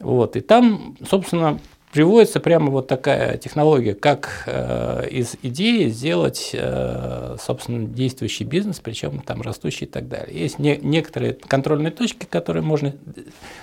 Вот. 0.00 0.34
И 0.34 0.40
там, 0.40 0.96
собственно, 1.08 1.60
приводится 1.92 2.38
прямо 2.38 2.70
вот 2.70 2.86
такая 2.86 3.36
технология, 3.36 3.94
как 3.94 4.44
э, 4.46 5.08
из 5.10 5.36
идеи 5.42 5.88
сделать, 5.88 6.50
э, 6.52 7.36
собственно, 7.40 7.86
действующий 7.86 8.44
бизнес, 8.44 8.80
причем 8.80 9.20
там 9.20 9.42
растущий 9.42 9.86
и 9.86 9.90
так 9.90 10.08
далее. 10.08 10.40
Есть 10.40 10.58
не, 10.58 10.76
некоторые 10.76 11.34
контрольные 11.34 11.90
точки, 11.90 12.26
которые 12.26 12.62
можно 12.62 12.94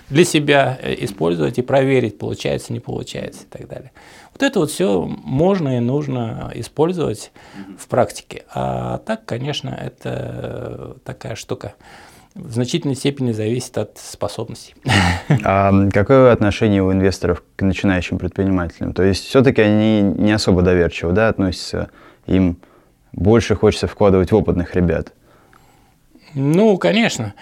для 0.09 0.25
себя 0.25 0.77
э, 0.81 0.95
использовать 1.05 1.57
и 1.57 1.61
проверить, 1.61 2.17
получается, 2.17 2.73
не 2.73 2.81
получается 2.81 3.43
и 3.43 3.57
так 3.57 3.67
далее. 3.67 3.91
Вот 4.33 4.43
это 4.43 4.59
вот 4.59 4.71
все 4.71 5.05
можно 5.05 5.77
и 5.77 5.79
нужно 5.79 6.51
использовать 6.55 7.31
в 7.79 7.87
практике. 7.87 8.43
А 8.53 8.99
так, 8.99 9.25
конечно, 9.25 9.69
это 9.69 10.97
такая 11.05 11.35
штука 11.35 11.73
в 12.37 12.53
значительной 12.53 12.95
степени 12.95 13.31
зависит 13.31 13.77
от 13.77 13.97
способностей. 13.97 14.75
А 15.43 15.71
какое 15.89 16.31
отношение 16.31 16.83
у 16.83 16.91
инвесторов 16.91 17.43
к 17.55 17.61
начинающим 17.61 18.17
предпринимателям? 18.17 18.93
То 18.93 19.03
есть 19.03 19.25
все-таки 19.25 19.61
они 19.61 20.01
не 20.01 20.31
особо 20.31 20.61
доверчиво 20.61 21.11
да, 21.11 21.29
относятся, 21.29 21.89
им 22.25 22.57
больше 23.11 23.55
хочется 23.55 23.87
вкладывать 23.87 24.31
в 24.31 24.35
опытных 24.35 24.75
ребят. 24.75 25.13
Ну, 26.33 26.77
конечно. 26.77 27.33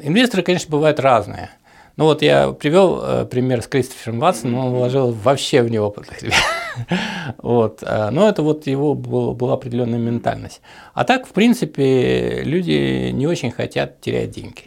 Инвесторы, 0.00 0.42
конечно, 0.42 0.70
бывают 0.70 1.00
разные. 1.00 1.50
Ну 1.96 2.04
вот 2.04 2.22
я 2.22 2.52
привел 2.52 3.02
э, 3.02 3.26
пример 3.26 3.60
с 3.60 3.66
Кристофером 3.66 4.20
Ватсоном, 4.20 4.66
он 4.66 4.72
вложил 4.72 5.10
вообще 5.10 5.62
в 5.62 5.70
неопытных 5.70 6.22
ребят. 6.22 6.38
вот. 7.38 7.82
Э, 7.82 8.10
но 8.10 8.28
это 8.28 8.42
вот 8.42 8.66
его 8.66 8.94
был, 8.94 9.34
была 9.34 9.54
определенная 9.54 9.98
ментальность. 9.98 10.60
А 10.94 11.04
так, 11.04 11.26
в 11.26 11.30
принципе, 11.30 12.42
люди 12.42 13.10
не 13.10 13.26
очень 13.26 13.50
хотят 13.50 14.00
терять 14.00 14.30
деньги. 14.30 14.64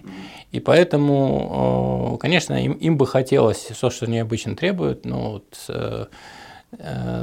И 0.52 0.60
поэтому, 0.60 2.14
э, 2.16 2.18
конечно, 2.20 2.64
им, 2.64 2.74
им 2.74 2.98
бы 2.98 3.08
хотелось 3.08 3.70
то, 3.80 3.90
что 3.90 4.06
они 4.06 4.20
обычно 4.20 4.56
требуют, 4.56 5.06
но 5.06 5.32
вот, 5.34 5.66
э, 5.70 6.06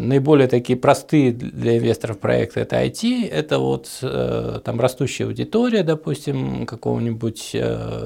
наиболее 0.01 0.47
такие 0.47 0.79
простые 0.79 1.33
для 1.33 1.79
инвесторов 1.79 2.19
проекты 2.19 2.61
это 2.61 2.85
IT, 2.85 3.31
это 3.31 3.59
вот 3.59 3.89
там 4.03 4.79
растущая 4.79 5.25
аудитория, 5.25 5.83
допустим, 5.83 6.67
какого-нибудь 6.67 7.57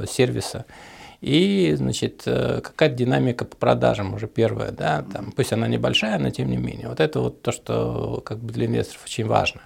сервиса, 0.08 0.66
и, 1.22 1.72
значит, 1.76 2.22
э, 2.26 2.60
какая-то 2.62 2.96
динамика 2.96 3.44
по 3.44 3.56
продажам 3.56 4.12
уже 4.12 4.26
первая, 4.26 4.72
да, 4.72 5.04
там, 5.12 5.30
пусть 5.30 5.52
она 5.52 5.68
небольшая, 5.68 6.18
но 6.18 6.30
тем 6.30 6.50
не 6.50 6.56
менее. 6.56 6.88
Вот 6.88 6.98
это 6.98 7.20
вот 7.20 7.42
то, 7.42 7.52
что 7.52 8.20
как 8.24 8.38
бы 8.38 8.52
для 8.52 8.66
инвесторов 8.66 9.04
очень 9.04 9.26
важно. 9.26 9.60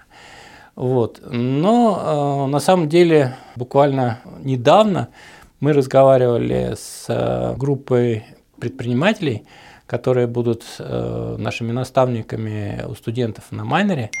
Вот. 0.75 1.19
Но 1.25 2.45
э, 2.45 2.51
на 2.51 2.59
самом 2.59 2.87
деле 2.87 3.35
буквально 3.55 4.19
недавно 4.43 5.09
мы 5.59 5.73
разговаривали 5.73 6.75
с 6.77 7.05
э, 7.07 7.55
группой 7.57 8.23
предпринимателей, 8.59 9.47
которые 9.87 10.27
будут 10.27 10.63
э, 10.77 11.35
нашими 11.39 11.71
наставниками 11.71 12.83
у 12.87 12.93
студентов 12.93 13.45
на 13.49 13.65
майнере. 13.65 14.11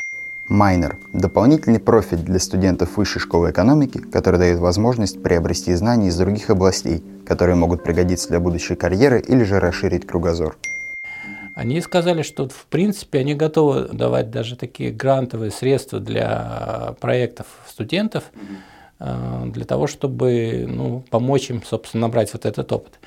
Майнер– 0.49 0.95
дополнительный 1.13 1.79
профиль 1.79 2.19
для 2.19 2.39
студентов 2.39 2.95
Высшей 2.95 3.19
школы 3.19 3.51
экономики, 3.51 3.97
который 3.97 4.39
дает 4.39 4.59
возможность 4.59 5.21
приобрести 5.21 5.73
знания 5.73 6.07
из 6.07 6.17
других 6.17 6.49
областей, 6.49 7.03
которые 7.25 7.57
могут 7.57 7.83
пригодиться 7.83 8.29
для 8.29 8.39
будущей 8.39 8.75
карьеры 8.75 9.19
или 9.19 9.43
же 9.43 9.59
расширить 9.59 10.07
кругозор. 10.07 10.57
Они 11.53 11.81
сказали, 11.81 12.21
что 12.21 12.47
в 12.47 12.65
принципе 12.69 13.19
они 13.19 13.33
готовы 13.33 13.89
давать 13.91 14.31
даже 14.31 14.55
такие 14.55 14.91
грантовые 14.91 15.51
средства 15.51 15.99
для 15.99 16.95
проектов 17.01 17.47
студентов, 17.67 18.23
для 18.99 19.65
того, 19.65 19.85
чтобы 19.87 20.65
ну, 20.67 21.03
помочь 21.09 21.49
им, 21.49 21.61
собственно, 21.63 22.07
набрать 22.07 22.33
вот 22.33 22.45
этот 22.45 22.71
опыт. 22.71 22.99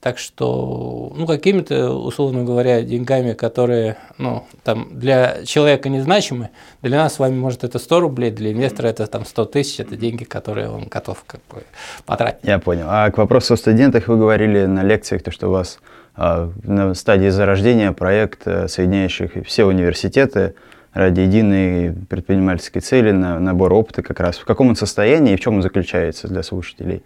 Так 0.00 0.18
что, 0.18 1.12
ну, 1.16 1.26
какими-то, 1.26 1.90
условно 1.90 2.44
говоря, 2.44 2.82
деньгами, 2.82 3.32
которые, 3.32 3.96
ну, 4.18 4.44
там, 4.62 4.88
для 4.92 5.44
человека 5.44 5.88
незначимы, 5.88 6.50
для 6.82 6.98
нас 6.98 7.14
с 7.14 7.18
вами, 7.18 7.36
может, 7.36 7.64
это 7.64 7.78
100 7.78 8.00
рублей, 8.00 8.30
для 8.30 8.52
инвестора 8.52 8.88
это 8.88 9.06
там 9.08 9.24
100 9.24 9.44
тысяч, 9.46 9.80
это 9.80 9.96
деньги, 9.96 10.22
которые 10.22 10.70
он 10.70 10.84
готов 10.84 11.24
как 11.26 11.40
бы 11.52 11.64
потратить. 12.04 12.44
Я 12.44 12.60
понял. 12.60 12.86
А 12.88 13.10
к 13.10 13.18
вопросу 13.18 13.54
о 13.54 13.56
студентах 13.56 14.06
вы 14.06 14.16
говорили 14.16 14.66
на 14.66 14.84
лекциях, 14.84 15.24
то, 15.24 15.32
что 15.32 15.48
у 15.48 15.52
вас 15.52 15.80
а, 16.14 16.52
на 16.62 16.94
стадии 16.94 17.28
зарождения 17.28 17.90
проект, 17.92 18.46
э, 18.46 18.68
соединяющих 18.68 19.32
все 19.44 19.64
университеты 19.64 20.54
ради 20.96 21.20
единой 21.20 21.92
предпринимательской 21.92 22.80
цели, 22.80 23.10
на 23.10 23.38
набор 23.38 23.74
опыта 23.74 24.02
как 24.02 24.18
раз. 24.18 24.38
В 24.38 24.46
каком 24.46 24.70
он 24.70 24.76
состоянии 24.76 25.34
и 25.34 25.36
в 25.36 25.40
чем 25.40 25.56
он 25.56 25.62
заключается 25.62 26.26
для 26.26 26.42
слушателей? 26.42 27.02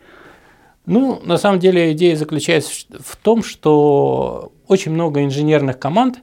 Ну, 0.86 1.20
на 1.24 1.38
самом 1.38 1.58
деле 1.58 1.92
идея 1.92 2.14
заключается 2.14 2.86
в 3.00 3.16
том, 3.16 3.42
что 3.42 4.52
очень 4.68 4.92
много 4.92 5.24
инженерных 5.24 5.78
команд, 5.78 6.20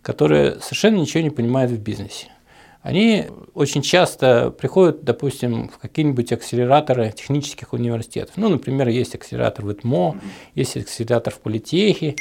которые 0.00 0.60
совершенно 0.60 0.98
ничего 0.98 1.22
не 1.24 1.30
понимают 1.30 1.72
в 1.72 1.80
бизнесе. 1.80 2.28
Они 2.82 3.26
очень 3.54 3.82
часто 3.82 4.50
приходят, 4.52 5.02
допустим, 5.02 5.68
в 5.68 5.78
какие-нибудь 5.78 6.32
акселераторы 6.32 7.10
технических 7.10 7.72
университетов. 7.72 8.36
Ну, 8.36 8.48
например, 8.48 8.86
есть 8.88 9.16
акселератор 9.16 9.64
в 9.64 9.72
ИТМО, 9.72 10.20
есть 10.54 10.76
акселератор 10.76 11.34
в 11.34 11.40
Политехе. 11.40 12.14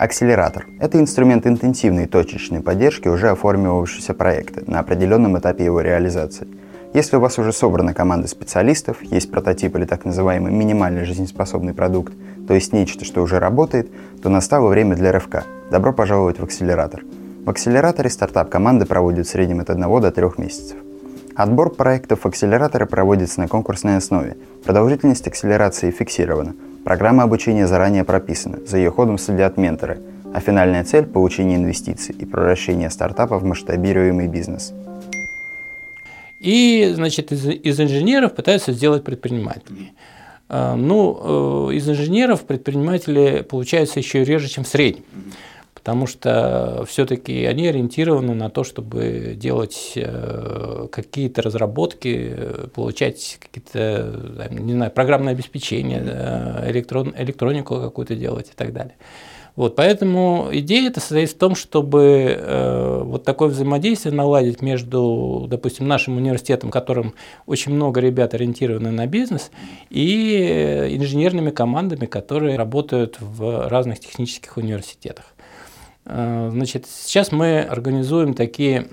Акселератор– 0.00 0.66
это 0.80 0.98
инструмент 0.98 1.46
интенсивной 1.46 2.06
точечной 2.06 2.62
поддержки 2.62 3.08
уже 3.08 3.28
оформившегося 3.28 4.14
проекта 4.14 4.62
на 4.66 4.78
определенном 4.78 5.38
этапе 5.38 5.66
его 5.66 5.82
реализации– 5.82 6.48
если 6.94 7.16
у 7.16 7.20
вас 7.20 7.38
уже 7.38 7.52
собрана 7.52 7.94
команда 7.94 8.26
специалистов, 8.26 9.00
есть 9.02 9.30
прототип 9.30 9.76
или 9.76 9.84
так 9.84 10.04
называемый 10.04 10.50
минимальный 10.50 11.04
жизнеспособный 11.04 11.72
продукт, 11.72 12.14
то 12.48 12.54
есть 12.54 12.72
нечто, 12.72 13.04
что 13.04 13.22
уже 13.22 13.38
работает, 13.38 13.88
то 14.20 14.28
настало 14.28 14.68
время 14.68 14.96
для 14.96 15.12
РФК. 15.12 15.44
Добро 15.70 15.92
пожаловать 15.92 16.40
в 16.40 16.42
акселератор. 16.44 17.04
В 17.44 17.50
акселераторе 17.50 18.10
стартап-команды 18.10 18.86
проводят 18.86 19.28
в 19.28 19.30
среднем 19.30 19.60
от 19.60 19.70
1 19.70 20.00
до 20.00 20.10
3 20.10 20.24
месяцев. 20.38 20.78
Отбор 21.36 21.70
проектов 21.70 22.24
в 22.24 22.26
акселераторе 22.26 22.86
проводится 22.86 23.38
на 23.38 23.46
конкурсной 23.46 23.96
основе. 23.98 24.36
Продолжительность 24.64 25.28
акселерации 25.28 25.92
фиксирована. 25.92 26.54
Программа 26.84 27.22
обучения 27.24 27.66
заранее 27.66 28.04
прописана, 28.04 28.58
за 28.66 28.78
ее 28.78 28.90
ходом 28.90 29.18
следят 29.18 29.56
менторы, 29.56 30.00
а 30.34 30.40
финальная 30.40 30.84
цель– 30.84 31.06
получение 31.06 31.56
инвестиций 31.56 32.14
и 32.14 32.24
превращение 32.24 32.90
стартапа 32.90 33.38
в 33.38 33.44
масштабируемый 33.44 34.28
бизнес– 34.28 34.72
и, 36.40 36.90
значит, 36.94 37.32
из, 37.32 37.46
из 37.46 37.78
инженеров 37.80 38.34
пытаются 38.34 38.72
сделать 38.72 39.04
предпринимателей. 39.04 39.92
А, 40.48 40.74
ну, 40.74 41.68
э, 41.70 41.74
из 41.74 41.88
инженеров 41.88 42.46
предприниматели 42.46 43.42
получаются 43.42 44.00
еще 44.00 44.24
реже, 44.24 44.48
чем 44.48 44.64
в 44.64 44.68
среднем. 44.68 45.04
Потому 45.82 46.06
что 46.06 46.84
все-таки 46.86 47.44
они 47.46 47.66
ориентированы 47.66 48.34
на 48.34 48.50
то, 48.50 48.64
чтобы 48.64 49.34
делать 49.34 49.92
э, 49.96 50.88
какие-то 50.92 51.42
разработки, 51.42 52.36
получать 52.74 53.38
какие-то, 53.40 54.48
не 54.50 54.74
знаю, 54.74 54.90
программное 54.90 55.32
обеспечение, 55.32 56.00
электрон, 56.66 57.14
электронику 57.16 57.80
какую-то 57.80 58.14
делать 58.14 58.50
и 58.50 58.54
так 58.54 58.72
далее. 58.72 58.94
Вот, 59.56 59.76
поэтому 59.76 60.48
идея 60.52 60.88
это 60.88 61.00
состоит 61.00 61.30
в 61.30 61.36
том, 61.36 61.54
чтобы 61.54 62.36
э, 62.38 63.02
вот 63.04 63.24
такое 63.24 63.48
взаимодействие 63.48 64.14
наладить 64.14 64.62
между, 64.62 65.46
допустим, 65.48 65.88
нашим 65.88 66.16
университетом, 66.16 66.70
которым 66.70 67.14
очень 67.46 67.74
много 67.74 68.00
ребят 68.00 68.32
ориентированы 68.32 68.90
на 68.90 69.06
бизнес, 69.06 69.50
и 69.90 70.88
инженерными 70.92 71.50
командами, 71.50 72.06
которые 72.06 72.56
работают 72.56 73.16
в 73.20 73.68
разных 73.68 74.00
технических 74.00 74.56
университетах. 74.56 75.29
Э, 76.10 76.50
значит, 76.52 76.86
сейчас 76.86 77.30
мы 77.30 77.60
организуем 77.60 78.34
такие 78.34 78.88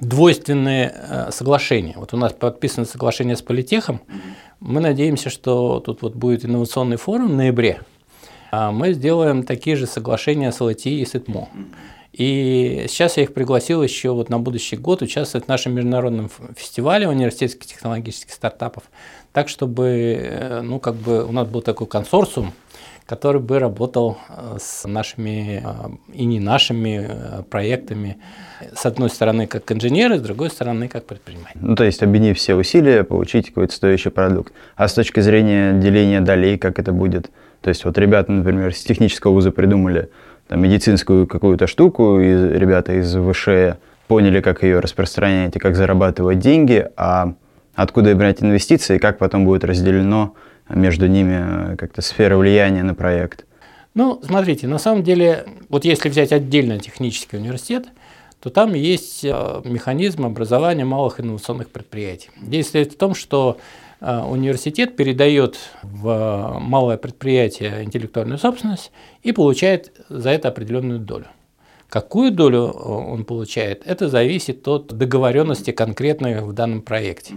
двойственные 0.00 0.92
э, 0.92 1.30
соглашения. 1.30 1.94
Вот 1.96 2.12
у 2.14 2.16
нас 2.16 2.32
подписано 2.32 2.84
соглашение 2.84 3.36
с 3.36 3.42
Политехом. 3.42 4.00
Мы 4.58 4.80
надеемся, 4.80 5.30
что 5.30 5.78
тут 5.80 6.02
вот 6.02 6.14
будет 6.14 6.44
инновационный 6.44 6.96
форум 6.96 7.28
в 7.28 7.34
ноябре. 7.34 7.80
А 8.50 8.72
мы 8.72 8.92
сделаем 8.92 9.44
такие 9.44 9.76
же 9.76 9.86
соглашения 9.86 10.50
с 10.50 10.60
ЛТИ 10.60 11.00
и 11.00 11.06
с 11.06 11.14
ИТМО. 11.14 11.48
И 12.12 12.86
сейчас 12.88 13.16
я 13.16 13.22
их 13.22 13.32
пригласил 13.32 13.82
еще 13.82 14.10
вот 14.10 14.28
на 14.28 14.38
будущий 14.38 14.76
год 14.76 15.00
участвовать 15.00 15.46
в 15.46 15.48
нашем 15.48 15.72
международном 15.74 16.30
фестивале 16.56 17.08
университетских 17.08 17.66
технологических 17.66 18.32
стартапов, 18.32 18.82
так 19.32 19.48
чтобы 19.48 20.18
э, 20.20 20.60
ну, 20.60 20.78
как 20.80 20.96
бы 20.96 21.24
у 21.24 21.32
нас 21.32 21.48
был 21.48 21.62
такой 21.62 21.86
консорциум, 21.86 22.52
который 23.06 23.40
бы 23.40 23.58
работал 23.58 24.18
э, 24.28 24.56
с 24.60 24.86
нашими 24.88 25.62
э, 25.64 26.14
и 26.14 26.24
не 26.24 26.40
нашими 26.40 27.08
проектами, 27.50 28.18
с 28.74 28.86
одной 28.86 29.10
стороны 29.10 29.46
как 29.46 29.70
инженеры, 29.72 30.18
с 30.18 30.20
другой 30.22 30.50
стороны 30.50 30.88
как 30.88 31.06
предприниматели. 31.06 31.58
Ну, 31.60 31.74
то 31.74 31.84
есть 31.84 32.02
объединив 32.02 32.38
все 32.38 32.54
усилия, 32.54 33.04
получить 33.04 33.48
какой-то 33.48 33.74
стоящий 33.74 34.10
продукт. 34.10 34.52
А 34.76 34.88
с 34.88 34.94
точки 34.94 35.20
зрения 35.20 35.72
деления 35.72 36.20
долей, 36.20 36.58
как 36.58 36.78
это 36.78 36.92
будет? 36.92 37.30
То 37.60 37.68
есть 37.68 37.84
вот 37.84 37.96
ребята, 37.98 38.32
например, 38.32 38.74
с 38.74 38.82
технического 38.82 39.32
вуза 39.32 39.52
придумали 39.52 40.10
там, 40.48 40.60
медицинскую 40.60 41.26
какую-то 41.26 41.66
штуку, 41.66 42.20
и 42.20 42.58
ребята 42.58 42.94
из 42.94 43.14
ВШЭ 43.14 43.78
поняли, 44.08 44.40
как 44.40 44.62
ее 44.62 44.80
распространять 44.80 45.56
и 45.56 45.58
как 45.58 45.76
зарабатывать 45.76 46.38
деньги, 46.38 46.86
а 46.96 47.34
откуда 47.74 48.14
брать 48.14 48.42
инвестиции, 48.42 48.98
как 48.98 49.18
потом 49.18 49.44
будет 49.44 49.64
разделено 49.64 50.34
между 50.74 51.06
ними 51.06 51.76
как-то 51.76 52.02
сфера 52.02 52.36
влияния 52.36 52.82
на 52.82 52.94
проект. 52.94 53.44
Ну, 53.94 54.20
смотрите, 54.24 54.66
на 54.66 54.78
самом 54.78 55.02
деле, 55.02 55.44
вот 55.68 55.84
если 55.84 56.08
взять 56.08 56.32
отдельно 56.32 56.78
технический 56.78 57.36
университет, 57.36 57.88
то 58.40 58.50
там 58.50 58.74
есть 58.74 59.24
э, 59.24 59.30
механизм 59.64 60.24
образования 60.24 60.84
малых 60.84 61.20
инновационных 61.20 61.70
предприятий. 61.70 62.30
Действие 62.40 62.86
в 62.86 62.96
том, 62.96 63.14
что 63.14 63.58
э, 64.00 64.18
университет 64.18 64.96
передает 64.96 65.58
в 65.82 66.58
малое 66.58 66.96
предприятие 66.96 67.84
интеллектуальную 67.84 68.38
собственность 68.38 68.90
и 69.22 69.30
получает 69.30 69.92
за 70.08 70.30
это 70.30 70.48
определенную 70.48 70.98
долю. 70.98 71.26
Какую 71.88 72.32
долю 72.32 72.64
э, 72.74 72.88
он 72.88 73.24
получает, 73.24 73.82
это 73.86 74.08
зависит 74.08 74.66
от 74.66 74.88
договоренности 74.88 75.70
конкретной 75.70 76.40
в 76.40 76.52
данном 76.52 76.82
проекте. 76.82 77.34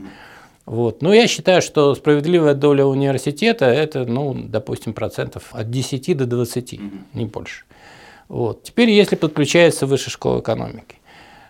Вот. 0.66 1.02
Но 1.02 1.14
я 1.14 1.28
считаю, 1.28 1.62
что 1.62 1.94
справедливая 1.96 2.54
доля 2.54 2.86
университета– 2.86 3.66
это, 3.68 4.06
ну, 4.06 4.34
допустим, 4.34 4.94
процентов 4.94 5.50
от 5.52 5.70
10 5.70 6.18
до 6.18 6.26
20, 6.26 6.80
не 7.14 7.26
больше. 7.26 7.66
Вот. 8.28 8.64
Теперь, 8.64 8.90
если 8.90 9.16
подключается 9.16 9.86
Высшая 9.86 10.10
школа 10.10 10.40
экономики. 10.40 10.96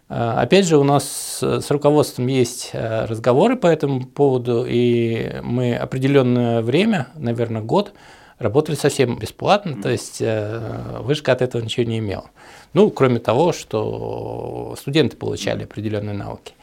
А, 0.10 0.41
опять 0.41 0.67
же, 0.67 0.77
у 0.77 0.84
нас 0.84 1.39
с 1.41 1.72
руководством 1.72 2.27
есть 2.27 2.72
а, 2.74 3.07
разговоры 3.07 3.55
по 3.55 3.67
этому 3.67 4.05
поводу, 4.05 4.65
и 4.67 5.39
мы 5.41 5.75
определенное 5.75 6.62
время, 6.62 7.07
наверное, 7.15 7.62
год, 7.62 7.93
работали 8.38 8.75
совсем 8.75 9.17
бесплатно, 9.17 9.81
то 9.81 9.89
есть 9.89 10.17
э, 10.19 11.00
вышка 11.00 11.31
от 11.31 11.41
этого 11.41 11.62
ничего 11.62 11.86
не 11.86 12.00
имела. 12.00 12.29
Ну, 12.74 12.89
кроме 12.89 13.19
того, 13.19 13.53
что 13.53 14.75
студенты 14.77 15.15
получали 15.15 15.63
определенные 15.63 16.15
навыки. 16.15 16.53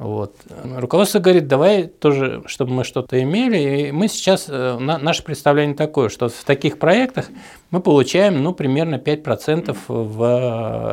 Вот. 0.00 0.34
Руководство 0.64 1.18
говорит, 1.18 1.46
давай 1.46 1.86
тоже, 1.86 2.42
чтобы 2.46 2.72
мы 2.72 2.84
что-то 2.84 3.22
имели. 3.22 3.58
И 3.58 3.92
мы 3.92 4.08
сейчас, 4.08 4.46
э, 4.48 4.78
на, 4.78 4.96
наше 4.96 5.22
представление 5.22 5.76
такое, 5.76 6.08
что 6.08 6.30
в 6.30 6.42
таких 6.44 6.78
проектах 6.78 7.26
мы 7.70 7.82
получаем 7.82 8.42
ну, 8.42 8.54
примерно 8.54 8.94
5% 8.94 9.76
в 9.86 10.22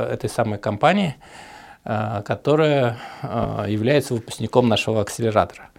э, 0.10 0.14
этой 0.14 0.30
самой 0.30 0.60
компании, 0.60 1.16
э, 1.86 2.22
которая 2.26 2.98
является 3.66 4.14
выпускником 4.14 4.68
нашего 4.68 5.00
акселератора. 5.00 5.70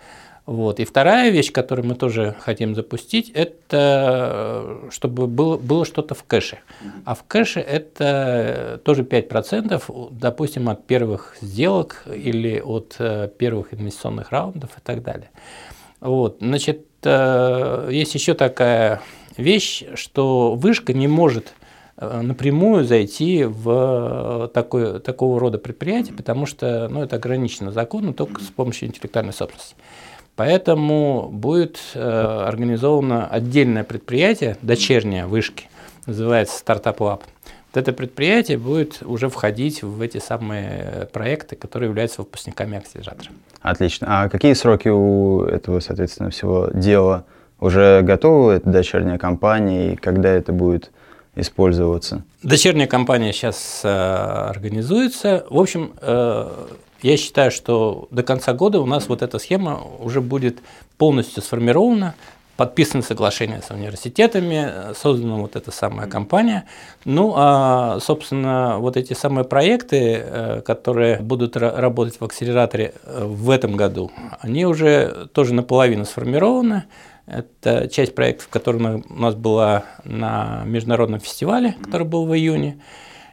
Вот. 0.49 0.81
И 0.81 0.87
вторая 0.87 1.28
вещь, 1.28 1.52
которую 1.52 1.88
мы 1.88 1.95
тоже 1.95 2.35
хотим 2.40 2.75
запустить, 2.75 3.31
это 3.35 4.78
чтобы 4.88 5.26
было, 5.26 5.59
было 5.59 5.85
что-то 5.85 6.14
в 6.14 6.25
кэше. 6.25 6.61
А 7.05 7.14
в 7.14 7.23
кэше 7.25 7.61
это 7.61 8.81
тоже 8.83 9.02
5%, 9.02 10.09
допустим, 10.11 10.71
от 10.71 10.87
первых 10.87 11.37
сделок 11.43 12.07
или 12.07 12.61
от 12.61 12.97
э, 12.99 13.28
первых 13.37 13.75
инвестиционных 13.75 14.33
раундов 14.33 14.71
и 14.78 14.81
так 14.83 15.02
далее. 15.02 15.28
Вот. 16.00 16.38
Значит, 16.40 16.87
э, 17.05 17.90
есть 17.93 18.14
еще 18.14 18.33
такая 18.33 19.02
вещь, 19.37 19.85
что 19.97 20.55
вышка 20.55 20.95
не 20.95 21.09
может 21.09 21.52
э, 21.99 22.23
напрямую 22.23 22.87
зайти 22.87 23.45
в 23.45 24.50
такой, 24.55 25.00
такого 25.00 25.40
рода 25.40 25.59
предприятие, 25.59 26.14
потому 26.14 26.47
что 26.47 26.88
ну, 26.88 27.02
это 27.02 27.17
ограничено 27.17 27.71
законом 27.71 28.14
только 28.14 28.40
с 28.40 28.47
помощью 28.47 28.88
интеллектуальной 28.88 29.35
собственности. 29.35 29.76
Поэтому 30.38 31.28
будет 31.33 31.80
э, 31.95 32.00
организовано 32.00 33.26
отдельное 33.26 33.83
предприятие, 33.83 34.57
дочернее 34.62 35.26
вышки, 35.26 35.64
называется 36.07 36.62
Startup 36.64 36.97
Lab. 36.97 37.23
Вот 37.73 37.76
это 37.76 37.92
предприятие 37.92 38.57
будет 38.57 39.02
уже 39.02 39.30
входить 39.30 39.83
в 39.83 40.00
эти 40.00 40.18
самые 40.18 41.09
проекты, 41.12 41.57
которые 41.57 41.88
являются 41.88 42.23
выпускниками 42.23 42.78
акселератора. 42.78 43.30
Отлично. 43.62 44.07
А 44.09 44.28
какие 44.28 44.52
сроки 44.52 44.87
у 44.87 45.42
этого, 45.42 45.81
соответственно, 45.81 46.31
всего 46.31 46.70
дела? 46.72 47.24
Уже 47.59 48.03
готова 48.03 48.53
эта 48.53 48.70
дочерняя 48.70 49.18
компания 49.18 49.94
и 49.94 49.96
когда 49.96 50.29
это 50.29 50.53
будет 50.53 50.92
использоваться? 51.35 52.22
Дочерняя 52.44 52.87
компания 52.87 53.33
сейчас 53.33 53.81
э, 53.83 53.88
организуется. 53.88 55.44
В 55.51 55.59
общем, 55.59 55.94
э, 56.01 56.48
я 57.02 57.16
считаю, 57.16 57.50
что 57.50 58.08
до 58.11 58.22
конца 58.22 58.52
года 58.52 58.80
у 58.80 58.87
нас 58.87 59.08
вот 59.08 59.22
эта 59.22 59.38
схема 59.38 59.80
уже 60.00 60.20
будет 60.20 60.58
полностью 60.96 61.42
сформирована, 61.42 62.14
подписано 62.58 63.02
соглашение 63.02 63.62
с 63.62 63.70
университетами, 63.70 64.92
создана 65.00 65.37
вот 65.37 65.54
эта 65.54 65.70
самая 65.70 66.08
компания. 66.08 66.64
Ну, 67.04 67.32
а, 67.37 68.00
собственно, 68.00 68.78
вот 68.78 68.96
эти 68.96 69.12
самые 69.12 69.44
проекты, 69.44 70.20
э, 70.20 70.61
которые 70.62 71.20
будут 71.20 71.56
работать 71.56 72.20
в 72.20 72.24
акселераторе 72.24 72.94
э, 73.04 73.24
в 73.24 73.48
этом 73.50 73.76
году, 73.76 74.11
они 74.40 74.66
уже 74.66 75.28
тоже 75.32 75.54
наполовину 75.54 76.04
сформированы. 76.04 76.82
Это 77.26 77.87
часть 77.88 78.16
проектов, 78.16 78.48
которая 78.48 79.04
у 79.08 79.20
нас 79.20 79.37
была 79.37 79.84
на 80.02 80.64
международном 80.64 81.20
фестивале, 81.20 81.76
который 81.84 82.08
был 82.08 82.26
в 82.26 82.34
июне. 82.34 82.80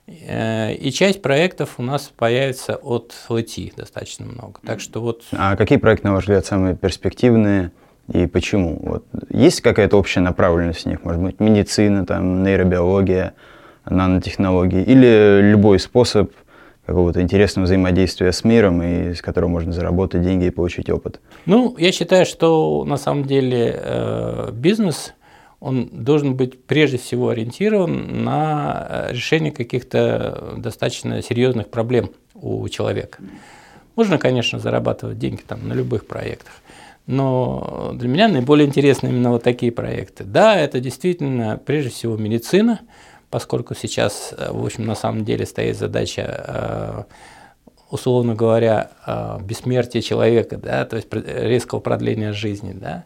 Э, 0.07 0.73
и 0.73 0.91
часть 0.91 1.21
проектов 1.21 1.75
у 1.77 1.83
нас 1.83 2.11
появится 2.15 2.75
от 2.75 3.15
ЛТ 3.29 3.75
достаточно 3.75 4.25
много. 4.25 4.59
Так 4.65 4.79
что 4.79 5.01
вот... 5.01 5.23
А 5.31 5.55
какие 5.55 5.77
проекты, 5.77 6.07
на 6.07 6.13
ваш 6.13 6.23
взгляд, 6.23 6.45
самые 6.45 6.75
перспективные 6.75 7.71
и 8.13 8.27
почему? 8.27 8.79
Вот. 8.81 9.05
Есть 9.29 9.61
какая-то 9.61 9.97
общая 9.97 10.19
направленность 10.19 10.83
в 10.83 10.85
них? 10.85 11.03
Может 11.03 11.21
быть, 11.21 11.39
медицина, 11.39 12.05
там, 12.05 12.43
нейробиология, 12.43 13.33
нанотехнологии 13.85 14.83
или 14.83 15.41
любой 15.41 15.79
способ 15.79 16.31
какого-то 16.85 17.19
интересного 17.21 17.65
взаимодействия 17.65 18.31
с 18.31 18.43
миром 18.43 18.83
и 18.83 19.15
с 19.15 19.21
которым 19.23 19.51
можно 19.51 19.71
заработать 19.71 20.21
деньги 20.21 20.45
и 20.45 20.49
получить 20.51 20.87
опыт? 20.91 21.19
Ну, 21.47 21.75
я 21.79 21.91
считаю, 21.91 22.27
что 22.27 22.83
на 22.85 22.97
самом 22.97 23.25
деле 23.25 23.73
э, 23.75 24.49
бизнес– 24.53 25.13
он 25.65 25.89
должен 25.91 26.35
быть 26.35 26.63
прежде 26.63 26.99
всего 26.99 27.29
ориентирован 27.29 28.23
на 28.23 28.85
э, 28.87 29.13
решение 29.13 29.51
каких-то 29.51 30.53
достаточно 30.57 31.23
серьезных 31.23 31.69
проблем 31.69 32.11
у 32.35 32.69
человека. 32.69 33.17
Можно, 33.95 34.19
конечно, 34.19 34.59
зарабатывать 34.59 35.17
деньги 35.17 35.41
там 35.41 35.67
на 35.67 35.73
любых 35.73 36.05
проектах, 36.05 36.53
но 37.07 37.93
для 37.95 38.07
меня 38.07 38.27
наиболее 38.27 38.67
интересны 38.67 39.07
именно 39.07 39.31
вот 39.31 39.41
такие 39.41 39.71
проекты. 39.71 40.23
Да, 40.23 40.55
это 40.55 40.79
действительно 40.79 41.57
прежде 41.57 41.89
всего 41.89 42.15
медицина, 42.15 42.81
поскольку 43.31 43.73
сейчас, 43.73 44.35
э, 44.37 44.51
в 44.51 44.63
общем, 44.63 44.85
на 44.85 44.93
самом 44.93 45.25
деле 45.25 45.47
стоит 45.47 45.79
задача 45.79 46.43
э, 46.47 47.03
условно 47.89 48.35
говоря, 48.35 48.91
бессмертия 49.41 50.01
человека, 50.01 50.57
да, 50.57 50.85
то 50.85 50.97
есть 50.97 51.07
резкого 51.13 51.79
продления 51.79 52.33
жизни, 52.33 52.73
да, 52.73 53.05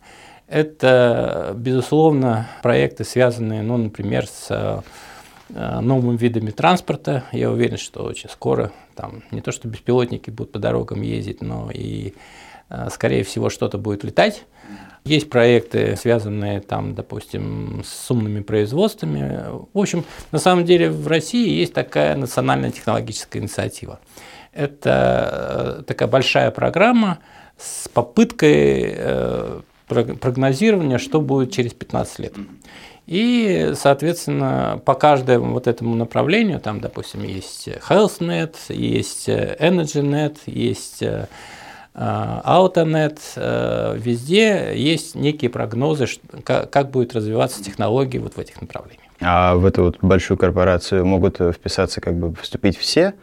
это, 0.49 1.53
безусловно, 1.55 2.47
проекты, 2.63 3.03
связанные, 3.03 3.61
ну, 3.61 3.77
например, 3.77 4.25
с 4.25 4.47
э, 4.49 5.79
новыми 5.79 6.17
видами 6.17 6.49
транспорта. 6.49 7.23
Я 7.31 7.51
уверен, 7.51 7.77
что 7.77 8.03
очень 8.03 8.29
скоро 8.29 8.71
там 8.95 9.23
не 9.29 9.41
то, 9.41 9.51
что 9.51 9.67
беспилотники 9.67 10.31
будут 10.31 10.51
по 10.51 10.59
дорогам 10.59 11.03
ездить, 11.03 11.41
но 11.41 11.69
и, 11.71 12.15
э, 12.69 12.87
скорее 12.91 13.23
всего, 13.23 13.51
что-то 13.51 13.77
будет 13.77 14.03
летать. 14.03 14.45
Есть 15.05 15.29
проекты, 15.29 15.95
связанные 15.95 16.61
там, 16.61 16.95
допустим, 16.95 17.83
с 17.85 18.09
умными 18.09 18.41
производствами. 18.41 19.43
В 19.73 19.79
общем, 19.79 20.03
на 20.31 20.39
самом 20.39 20.65
деле 20.65 20.89
в 20.89 21.07
России 21.07 21.59
есть 21.59 21.73
такая 21.73 22.15
национальная 22.15 22.71
технологическая 22.71 23.37
инициатива. 23.37 23.99
Это 24.51 25.77
э, 25.79 25.83
такая 25.83 26.09
большая 26.09 26.49
программа 26.49 27.19
с 27.55 27.87
попыткой 27.87 29.63
прогнозирования, 29.89 30.97
что 30.97 31.19
будет 31.19 31.51
через 31.51 31.73
15 31.73 32.19
лет. 32.19 32.33
И, 33.09 33.71
соответственно, 33.75 34.79
по 34.85 34.93
каждому 34.93 35.53
вот 35.53 35.65
этому 35.65 35.95
направлению, 35.95 36.59
там, 36.59 36.79
допустим, 36.79 37.23
есть 37.23 37.67
HealthNet, 37.67 38.55
есть 38.69 39.27
EnergyNet, 39.27 40.37
есть 40.45 41.01
э, 41.01 41.25
AutoNet, 41.95 43.17
э, 43.35 43.97
везде 43.97 44.73
есть 44.75 45.15
некие 45.15 45.49
прогнозы, 45.49 46.05
как 46.43 46.91
будет 46.91 47.15
развиваться 47.15 47.63
технологии 47.63 48.19
вот 48.19 48.35
в 48.35 48.37
этих 48.37 48.61
направлениях. 48.61 49.03
А 49.21 49.55
в 49.55 49.65
эту 49.65 49.85
вот 49.85 49.97
большую 50.01 50.37
корпорацию 50.37 51.03
могут 51.03 51.39
вписаться, 51.39 52.01
как 52.01 52.13
бы 52.13 52.35
вступить 52.35 52.77
все, 52.77 53.15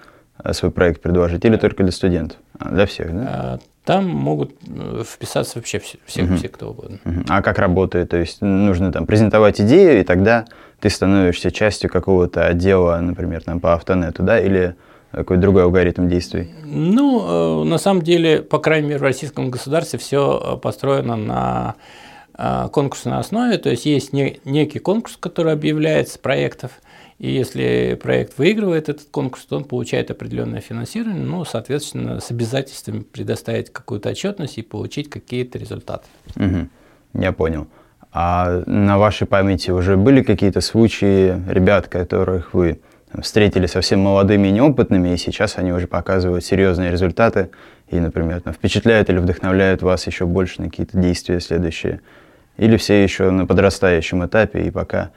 э, 0.42 0.52
свой 0.52 0.72
проект 0.72 1.00
предложить, 1.00 1.44
или 1.44 1.56
только 1.56 1.84
для 1.84 1.92
студентов? 1.92 2.38
А, 2.58 2.70
для 2.70 2.86
всех, 2.86 3.14
да? 3.14 3.60
Там 3.86 4.08
могут 4.08 4.50
э, 4.66 5.04
вписаться 5.06 5.58
вообще 5.58 5.78
все, 5.78 5.98
все, 6.04 6.24
угу. 6.24 6.36
все 6.36 6.48
кто 6.48 6.70
угодно. 6.70 6.98
Угу. 7.04 7.20
А 7.28 7.40
как 7.40 7.58
работает? 7.58 8.10
То 8.10 8.16
есть 8.16 8.42
нужно 8.42 8.90
там 8.90 9.06
презентовать 9.06 9.60
идею, 9.60 10.00
и 10.00 10.02
тогда 10.02 10.44
ты 10.80 10.90
становишься 10.90 11.52
частью 11.52 11.88
какого-то 11.88 12.44
отдела, 12.46 12.98
например, 12.98 13.44
там 13.44 13.60
по 13.60 13.74
автонету, 13.74 14.24
да, 14.24 14.40
или 14.40 14.74
какой-то 15.12 15.40
другой 15.40 15.62
алгоритм 15.62 16.08
действий? 16.08 16.52
Ну, 16.64 17.62
э, 17.62 17.64
на 17.64 17.78
самом 17.78 18.02
деле, 18.02 18.42
по 18.42 18.58
крайней 18.58 18.88
мере, 18.88 18.98
в 18.98 19.04
российском 19.04 19.50
государстве 19.50 20.00
все 20.00 20.42
э, 20.44 20.56
построено 20.58 21.16
на 21.16 21.74
конкурсной 22.70 23.18
основе, 23.18 23.56
то 23.56 23.70
есть 23.70 23.86
есть 23.86 24.12
некий 24.12 24.78
конкурс, 24.78 25.16
который 25.16 25.54
объявляется 25.54 26.18
проектов, 26.18 26.70
И 27.18 27.30
если 27.30 27.98
проект 28.00 28.36
выигрывает 28.36 28.88
этот 28.88 29.08
конкурс, 29.10 29.46
то 29.46 29.56
он 29.56 29.64
получает 29.64 30.10
определенное 30.10 30.60
финансирование, 30.60 31.24
ну, 31.24 31.44
соответственно, 31.44 32.20
с 32.20 32.30
обязательством 32.30 33.04
предоставить 33.04 33.72
какую-то 33.72 34.10
отчетность 34.10 34.58
и 34.58 34.62
получить 34.62 35.08
какие-то 35.08 35.58
результаты. 35.58 36.06
Угу. 36.36 36.68
Я 37.22 37.32
понял. 37.32 37.68
А 38.12 38.62
на 38.66 38.98
вашей 38.98 39.26
памяти 39.26 39.70
уже 39.70 39.96
были 39.96 40.22
какие-то 40.22 40.60
случаи 40.60 41.42
ребят, 41.50 41.88
которых 41.88 42.52
вы 42.52 42.80
встретили 43.22 43.66
совсем 43.66 44.00
молодыми 44.00 44.48
и 44.48 44.52
неопытными, 44.52 45.14
и 45.14 45.16
сейчас 45.16 45.56
они 45.56 45.72
уже 45.72 45.86
показывают 45.86 46.44
серьезные 46.44 46.90
результаты, 46.90 47.50
и, 47.88 47.98
например, 47.98 48.42
впечатляют 48.52 49.08
или 49.10 49.18
вдохновляют 49.18 49.80
вас 49.80 50.06
еще 50.06 50.26
больше 50.26 50.60
на 50.60 50.70
какие-то 50.70 50.98
действия 50.98 51.40
следующие? 51.40 52.00
Или 52.58 52.76
все 52.76 53.02
еще 53.02 53.30
на 53.30 53.46
подрастающем 53.46 54.24
этапе 54.26 54.62
и 54.62 54.70
пока 54.70 55.10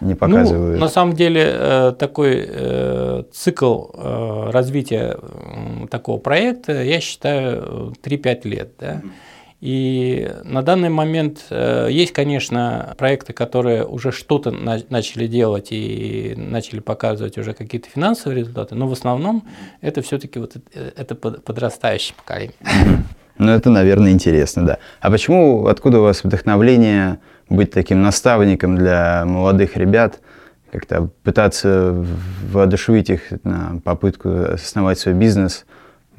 не 0.00 0.14
показывают? 0.14 0.78
Ну, 0.78 0.80
на 0.80 0.88
самом 0.88 1.14
деле 1.14 1.44
э, 1.44 1.92
такой 1.98 2.44
э, 2.46 3.22
цикл 3.32 3.86
э, 3.94 4.50
развития 4.50 5.18
такого 5.90 6.18
проекта, 6.18 6.82
я 6.82 7.00
считаю, 7.00 7.94
3-5 8.02 8.48
лет. 8.48 8.72
Да? 8.78 9.02
И 9.60 10.30
на 10.44 10.62
данный 10.62 10.88
момент 10.88 11.46
есть, 11.50 12.12
конечно, 12.12 12.94
проекты, 12.96 13.32
которые 13.32 13.84
уже 13.84 14.12
что-то 14.12 14.52
начали 14.52 15.26
делать 15.26 15.68
и 15.72 16.34
начали 16.36 16.78
показывать 16.78 17.38
уже 17.38 17.54
какие-то 17.54 17.88
финансовые 17.90 18.38
результаты, 18.38 18.76
но 18.76 18.86
в 18.86 18.92
основном 18.92 19.42
это 19.80 20.00
все-таки 20.02 20.38
вот 20.38 20.54
это 20.72 21.14
подрастающее 21.16 22.14
поколение. 22.16 22.54
Ну, 23.38 23.52
это, 23.52 23.70
наверное, 23.70 24.10
интересно, 24.10 24.66
да. 24.66 24.78
А 25.00 25.10
почему, 25.10 25.66
откуда 25.68 26.00
у 26.00 26.02
вас 26.02 26.24
вдохновление 26.24 27.20
быть 27.48 27.70
таким 27.70 28.02
наставником 28.02 28.76
для 28.76 29.24
молодых 29.24 29.76
ребят, 29.76 30.20
как-то 30.70 31.10
пытаться 31.22 32.04
воодушевить 32.50 33.10
их 33.10 33.22
на 33.44 33.80
попытку 33.84 34.52
основать 34.52 34.98
свой 34.98 35.14
бизнес? 35.14 35.64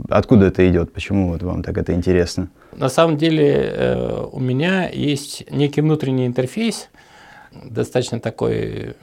Откуда 0.10 0.48
это 0.48 0.68
идет? 0.70 0.94
Почему 0.94 1.30
вот 1.30 1.44
вам 1.44 1.62
так 1.62 1.78
это 1.78 1.94
интересно? 1.94 2.50
На 2.72 2.90
самом 2.90 3.18
деле 3.18 3.74
э, 3.76 4.26
у 4.32 4.40
меня 4.40 4.90
есть 4.90 5.50
некий 5.52 5.82
внутренний 5.82 6.26
интерфейс, 6.26 6.90
достаточно 7.52 8.20
такой 8.20 8.56
э, 8.56 8.94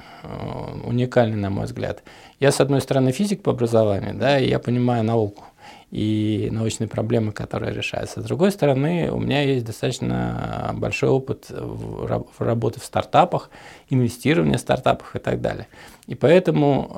уникальный, 0.84 1.36
на 1.36 1.50
мой 1.50 1.66
взгляд. 1.66 2.02
Я, 2.40 2.50
с 2.50 2.60
одной 2.60 2.80
стороны, 2.80 3.12
физик 3.12 3.42
по 3.42 3.52
образованию, 3.52 4.14
да, 4.14 4.38
и 4.38 4.48
я 4.48 4.58
понимаю 4.58 5.04
науку 5.04 5.44
и 5.90 6.48
научные 6.50 6.88
проблемы, 6.88 7.32
которые 7.32 7.72
решаются. 7.72 8.20
С 8.20 8.24
другой 8.24 8.50
стороны, 8.50 9.10
у 9.10 9.18
меня 9.18 9.42
есть 9.42 9.64
достаточно 9.64 10.72
большой 10.74 11.10
опыт 11.10 11.46
в 11.48 12.24
работы 12.38 12.80
в 12.80 12.84
стартапах, 12.84 13.50
инвестирования 13.88 14.58
в 14.58 14.60
стартапах 14.60 15.14
и 15.14 15.18
так 15.20 15.40
далее. 15.40 15.68
И 16.06 16.14
поэтому 16.14 16.90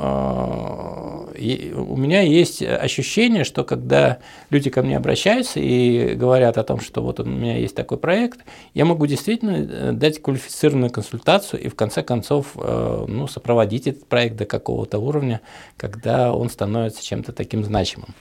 э, 1.37 1.73
у 1.77 1.97
меня 1.97 2.21
есть 2.21 2.63
ощущение, 2.63 3.45
что 3.45 3.65
когда 3.65 4.19
люди 4.51 4.69
ко 4.69 4.83
мне 4.83 4.97
обращаются 4.97 5.61
и 5.61 6.15
говорят 6.15 6.59
о 6.59 6.63
том, 6.63 6.81
что 6.81 7.03
вот 7.03 7.19
у 7.21 7.25
меня 7.25 7.57
есть 7.57 7.75
такой 7.75 7.97
проект, 7.97 8.41
я 8.75 8.85
могу 8.85 9.07
действительно 9.07 9.57
э, 9.57 9.93
дать 9.93 10.21
квалифицированную 10.21 10.91
консультацию 10.91 11.63
и 11.63 11.69
в 11.69 11.75
конце 11.75 12.03
концов 12.03 12.49
э, 12.57 13.05
ну, 13.09 13.27
сопроводить 13.27 13.87
этот 13.87 14.07
проект 14.07 14.37
до 14.37 14.45
какого-то 14.45 14.99
уровня, 14.99 15.41
когда 15.79 16.35
он 16.35 16.51
становится 16.51 17.03
чем-то 17.03 17.33
таким 17.33 17.65
значимым. 17.65 18.15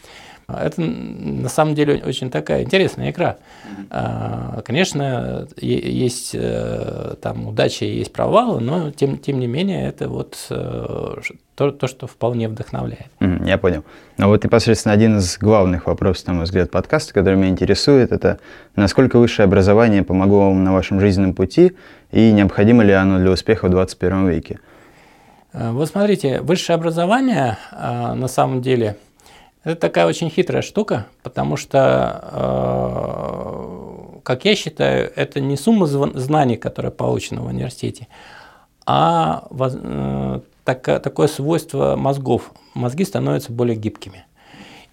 Это 0.50 0.80
на 0.80 1.50
самом 1.50 1.76
деле 1.76 2.02
очень 2.06 2.32
такая 2.32 2.64
интересная 2.64 3.12
игра. 3.12 3.36
А, 3.90 4.62
конечно, 4.64 5.46
есть 5.58 6.32
э, 6.34 7.16
там 7.22 7.48
удачи, 7.48 7.84
есть 7.84 8.14
провалы, 8.14 8.62
но 8.62 8.92
тем, 8.92 9.18
тем 9.18 9.42
не 9.42 9.48
менее 9.48 9.90
это 9.90 10.08
вот 10.08 10.38
э, 10.50 11.16
то, 11.56 11.72
то, 11.72 11.88
что 11.88 12.08
вполне 12.08 12.48
вдохновляет. 12.48 13.08
Я 13.20 13.58
понял. 13.58 13.84
Но 14.18 14.30
вот 14.30 14.46
непосредственно 14.46 14.94
один 14.94 15.18
из 15.18 15.38
главных 15.38 15.86
вопросов, 15.86 16.28
на 16.28 16.34
мой 16.34 16.44
взгляд, 16.46 16.72
подкаста, 16.72 17.14
который 17.14 17.36
меня 17.36 17.50
интересует, 17.50 18.14
это 18.14 18.40
насколько 18.78 19.20
высшее 19.20 19.48
образование 19.48 20.04
помогло 20.04 20.48
вам 20.48 20.64
на 20.64 20.72
вашем 20.72 21.02
жизненном 21.02 21.34
пути 21.34 21.74
и 22.14 22.32
необходимо 22.32 22.86
ли 22.86 22.94
оно 22.94 23.20
для 23.20 23.32
успеха 23.32 23.66
в 23.66 23.70
21 23.70 24.30
веке? 24.30 24.60
Э, 25.52 25.72
вот 25.72 25.90
смотрите, 25.90 26.40
высшее 26.40 26.76
образование 26.76 27.58
на 27.74 28.30
самом 28.30 28.62
деле– 28.62 28.96
это 29.68 29.82
такая 29.82 30.08
очень 30.08 30.30
хитрая 30.30 30.62
штука, 30.62 31.08
потому 31.24 31.58
что, 31.58 32.22
э, 34.18 34.20
как 34.24 34.46
я 34.46 34.56
считаю, 34.56 35.12
это 35.16 35.40
не 35.40 35.58
сумма 35.58 35.86
знаний, 35.86 36.56
которая 36.56 36.92
получена 36.92 37.42
в 37.42 37.48
университете, 37.48 38.08
а 38.86 39.48
э, 39.52 40.40
такое 40.64 41.28
свойство 41.28 41.96
мозгов. 41.98 42.52
Мозги 42.74 43.04
становятся 43.04 43.52
более 43.52 43.76
гибкими. 43.76 44.26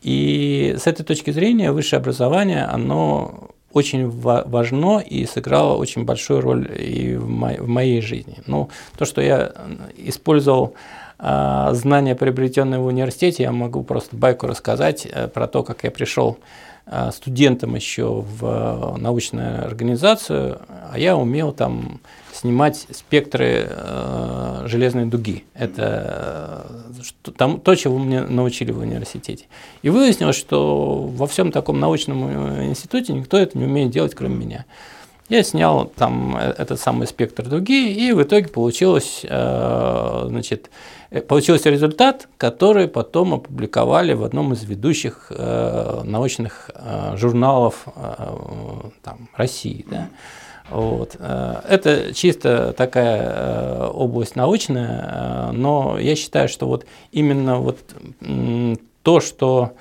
И 0.03 0.75
с 0.79 0.87
этой 0.87 1.05
точки 1.05 1.31
зрения 1.31 1.71
высшее 1.73 2.01
образование, 2.01 2.65
оно 2.65 3.51
очень 3.73 4.09
важно 4.09 4.99
и 4.99 5.25
сыграло 5.27 5.77
очень 5.77 6.05
большую 6.05 6.41
роль 6.41 6.71
и 6.79 7.17
в 7.17 7.29
моей 7.29 8.01
жизни. 8.01 8.39
Ну, 8.47 8.71
то, 8.97 9.05
что 9.05 9.21
я 9.21 9.53
использовал 9.97 10.75
а, 10.75 11.04
знания, 11.19 12.15
приобретенные 12.15 12.81
в 12.81 12.87
университете, 12.87 13.45
я 13.45 13.53
могу 13.53 13.83
просто 13.83 14.17
байку 14.17 14.47
рассказать 14.47 15.07
э, 15.07 15.29
про 15.29 15.47
то, 15.47 15.63
как 15.63 15.85
я 15.85 15.91
пришел 15.91 16.39
э, 16.87 17.11
студентом 17.13 17.77
еще 17.77 18.23
в 18.23 18.45
э, 18.45 18.99
научную 18.99 19.65
организацию, 19.65 20.61
а 20.91 20.99
я 20.99 21.17
умел 21.17 21.53
там 21.53 22.01
снимать 22.33 22.87
спектры 22.91 23.69
э, 23.69 24.65
железной 24.67 25.07
дуги. 25.07 25.45
Это 25.55 26.67
что, 27.03 27.31
там, 27.31 27.61
то, 27.61 27.75
чего 27.77 27.97
меня 27.99 28.25
научили 28.25 28.73
в 28.73 28.81
университете. 28.81 29.47
И 29.83 29.91
выяснилось, 29.91 30.37
что 30.37 31.03
во 31.03 31.27
всем 31.29 31.53
таком 31.53 31.79
научном 31.79 32.65
институте 32.65 33.13
никто 33.13 33.39
это 33.39 33.57
не 33.57 33.65
умеет 33.65 33.91
делать, 33.91 34.15
кроме 34.17 34.35
меня. 34.35 34.65
Я 35.31 35.43
снял 35.43 35.87
там 35.87 36.37
этот 36.37 36.79
самый 36.81 37.07
спектр 37.07 37.49
дуги, 37.49 37.93
и 37.93 38.13
в 38.13 38.23
итоге 38.23 38.49
получилось, 38.49 39.21
э, 39.23 40.25
значит, 40.27 40.69
Э, 40.69 41.04
получился 41.21 41.71
результат, 41.71 42.29
который 42.37 42.89
потом 42.89 43.35
опубликовали 43.35 44.15
в 44.15 44.25
одном 44.25 44.53
из 44.53 44.65
ведущих 44.65 45.27
э, 45.31 46.03
научных 46.05 46.71
э, 46.75 47.17
журналов 47.17 47.87
э, 47.95 48.91
там, 49.03 49.29
России. 49.37 49.85
Да? 49.91 50.09
Вот. 50.71 51.17
Э, 51.19 51.61
это 51.69 52.13
чисто 52.15 52.73
такая 52.77 53.23
э, 53.23 53.91
область 53.93 54.37
научная, 54.37 55.51
но 55.53 55.99
я 55.99 56.17
считаю, 56.17 56.49
что 56.49 56.67
вот 56.67 56.87
именно 57.13 57.59
вот 57.59 57.79
то, 59.03 59.21
что 59.21 59.73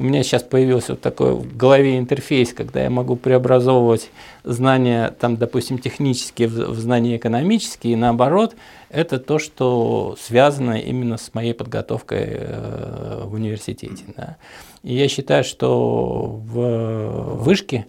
у 0.00 0.02
меня 0.02 0.22
сейчас 0.22 0.42
появился 0.42 0.92
вот 0.92 1.02
такой 1.02 1.34
в 1.34 1.56
голове 1.58 1.98
интерфейс, 1.98 2.54
когда 2.54 2.82
я 2.82 2.88
могу 2.88 3.16
преобразовывать 3.16 4.10
знания, 4.44 5.14
там, 5.20 5.36
допустим, 5.36 5.78
технические 5.78 6.48
в, 6.48 6.70
в 6.70 6.80
знания 6.80 7.18
экономические, 7.18 7.92
и 7.92 7.96
наоборот, 7.96 8.56
это 8.88 9.18
то, 9.18 9.38
что 9.38 10.16
связано 10.18 10.80
именно 10.80 11.18
с 11.18 11.34
моей 11.34 11.52
подготовкой 11.52 12.28
э, 12.30 13.22
в 13.26 13.34
университете. 13.34 14.04
Да. 14.16 14.38
И 14.82 14.94
я 14.94 15.06
считаю, 15.06 15.44
что 15.44 16.40
в 16.46 17.36
вышке 17.36 17.86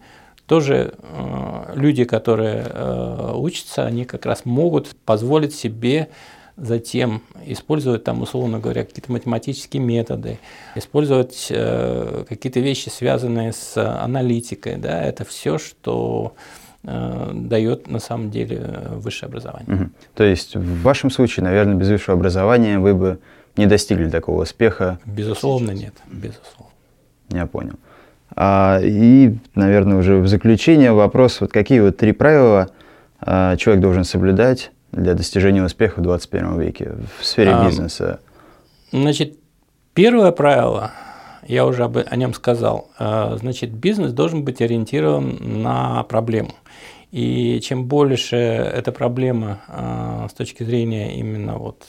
тоже 0.47 0.93
э, 0.97 1.73
люди, 1.75 2.03
которые 2.03 2.65
э, 2.67 3.31
учатся, 3.35 3.85
они 3.85 4.03
как 4.03 4.25
раз 4.25 4.43
могут 4.43 4.89
позволить 5.05 5.55
себе 5.55 6.09
затем 6.57 7.21
использовать 7.45 8.03
там, 8.03 8.21
условно 8.21 8.59
говоря, 8.59 8.83
какие-то 8.83 9.11
математические 9.11 9.81
методы, 9.81 10.39
использовать 10.75 11.47
э, 11.49 12.25
какие-то 12.27 12.59
вещи, 12.59 12.89
связанные 12.89 13.53
с 13.53 13.77
аналитикой. 13.77 14.77
Да, 14.77 15.01
это 15.03 15.25
все, 15.25 15.57
что 15.57 16.33
э, 16.83 17.31
дает 17.33 17.87
на 17.89 17.99
самом 17.99 18.31
деле 18.31 18.89
высшее 18.91 19.27
образование. 19.27 19.75
Угу. 19.75 19.89
То 20.15 20.23
есть 20.23 20.55
в 20.55 20.81
вашем 20.81 21.09
случае, 21.09 21.43
наверное, 21.43 21.75
без 21.75 21.89
высшего 21.89 22.17
образования 22.17 22.79
вы 22.79 22.93
бы 22.93 23.19
не 23.57 23.65
достигли 23.65 24.09
такого 24.09 24.43
успеха? 24.43 24.99
Безусловно, 25.05 25.71
нет. 25.71 25.93
Безусловно. 26.07 26.71
Я 27.29 27.45
понял. 27.45 27.75
А, 28.35 28.79
и, 28.81 29.35
наверное, 29.55 29.97
уже 29.97 30.17
в 30.17 30.27
заключение 30.27 30.93
вопрос, 30.93 31.41
вот 31.41 31.51
какие 31.51 31.79
вот 31.79 31.97
три 31.97 32.11
правила 32.11 32.69
а, 33.19 33.57
человек 33.57 33.81
должен 33.81 34.03
соблюдать, 34.03 34.71
для 34.91 35.13
достижения 35.13 35.63
успеха 35.63 35.99
в 35.99 36.03
21 36.03 36.59
веке 36.59 36.95
в 37.19 37.25
сфере 37.25 37.51
а, 37.51 37.65
бизнеса? 37.65 38.19
Значит, 38.91 39.37
первое 39.93 40.31
правило, 40.31 40.91
я 41.47 41.65
уже 41.65 41.83
об, 41.83 41.97
о 41.97 42.15
нем 42.15 42.33
сказал, 42.33 42.89
а, 42.97 43.37
значит, 43.37 43.71
бизнес 43.71 44.11
должен 44.13 44.43
быть 44.43 44.61
ориентирован 44.61 45.61
на 45.61 46.03
проблему. 46.03 46.53
И 47.11 47.59
чем 47.61 47.85
больше 47.85 48.37
эта 48.37 48.91
проблема 48.91 49.61
а, 49.67 50.27
с 50.29 50.33
точки 50.33 50.63
зрения 50.63 51.17
именно 51.17 51.57
вот 51.57 51.85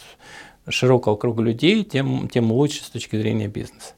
широкого 0.68 1.16
круга 1.16 1.42
людей, 1.42 1.84
тем, 1.84 2.28
тем 2.28 2.52
лучше 2.52 2.84
с 2.84 2.90
точки 2.90 3.16
зрения 3.16 3.48
бизнеса. 3.48 3.94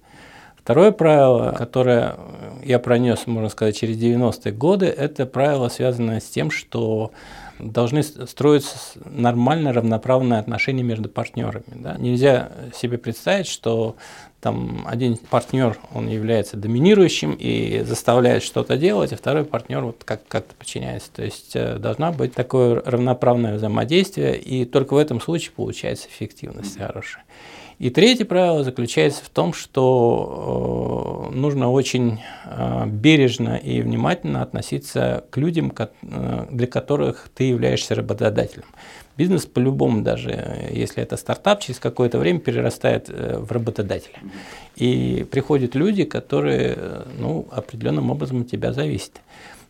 Второе 0.56 0.92
правило, 0.92 1.52
которое 1.52 2.16
я 2.62 2.78
пронес, 2.78 3.26
можно 3.26 3.50
сказать, 3.50 3.76
через 3.76 3.98
90-е 3.98 4.50
годы, 4.52 4.86
это 4.86 5.26
правило, 5.26 5.68
связанное 5.68 6.20
с 6.20 6.24
тем, 6.24 6.50
что 6.50 7.10
должны 7.58 8.02
строиться 8.02 8.76
нормальные 9.04 9.72
равноправные 9.72 10.40
отношения 10.40 10.82
между 10.82 11.08
партнерами. 11.08 11.64
Да? 11.74 11.96
Нельзя 11.98 12.50
себе 12.74 12.98
представить, 12.98 13.46
что 13.46 13.96
там 14.40 14.84
один 14.86 15.16
партнер, 15.16 15.78
он 15.94 16.08
является 16.08 16.58
доминирующим 16.58 17.34
и 17.38 17.82
заставляет 17.84 18.42
что-то 18.42 18.76
делать, 18.76 19.12
а 19.12 19.16
второй 19.16 19.44
партнер 19.44 19.82
вот 19.82 20.04
как- 20.04 20.28
как-то 20.28 20.54
подчиняется. 20.54 21.10
То 21.12 21.22
есть 21.22 21.56
э, 21.56 21.78
должна 21.78 22.12
быть 22.12 22.34
такое 22.34 22.82
равноправное 22.84 23.54
взаимодействие, 23.54 24.38
и 24.38 24.66
только 24.66 24.94
в 24.94 24.98
этом 24.98 25.20
случае 25.20 25.52
получается 25.56 26.08
эффективность 26.08 26.76
хорошая. 26.76 27.24
И 27.78 27.90
третье 27.90 28.24
правило 28.24 28.62
заключается 28.62 29.24
в 29.24 29.28
том, 29.28 29.52
что 29.52 31.28
э, 31.32 31.34
нужно 31.34 31.70
очень 31.70 32.20
э, 32.46 32.86
бережно 32.86 33.56
и 33.56 33.82
внимательно 33.82 34.42
относиться 34.42 35.24
к 35.30 35.36
людям, 35.36 35.72
э, 35.76 36.46
для 36.50 36.66
которых 36.66 37.28
ты 37.34 37.44
являешься 37.44 37.94
работодателем. 37.94 38.66
Бизнес 39.16 39.46
по-любому, 39.46 40.02
даже 40.02 40.70
если 40.72 41.02
это 41.02 41.16
стартап, 41.16 41.60
через 41.60 41.78
какое-то 41.78 42.18
время 42.18 42.40
перерастает 42.40 43.08
в 43.08 43.52
работодателя. 43.52 44.18
И 44.74 45.24
приходят 45.30 45.76
люди, 45.76 46.02
которые 46.02 46.76
ну, 47.16 47.46
определенным 47.52 48.10
образом 48.10 48.40
от 48.40 48.50
тебя 48.50 48.72
зависят. 48.72 49.20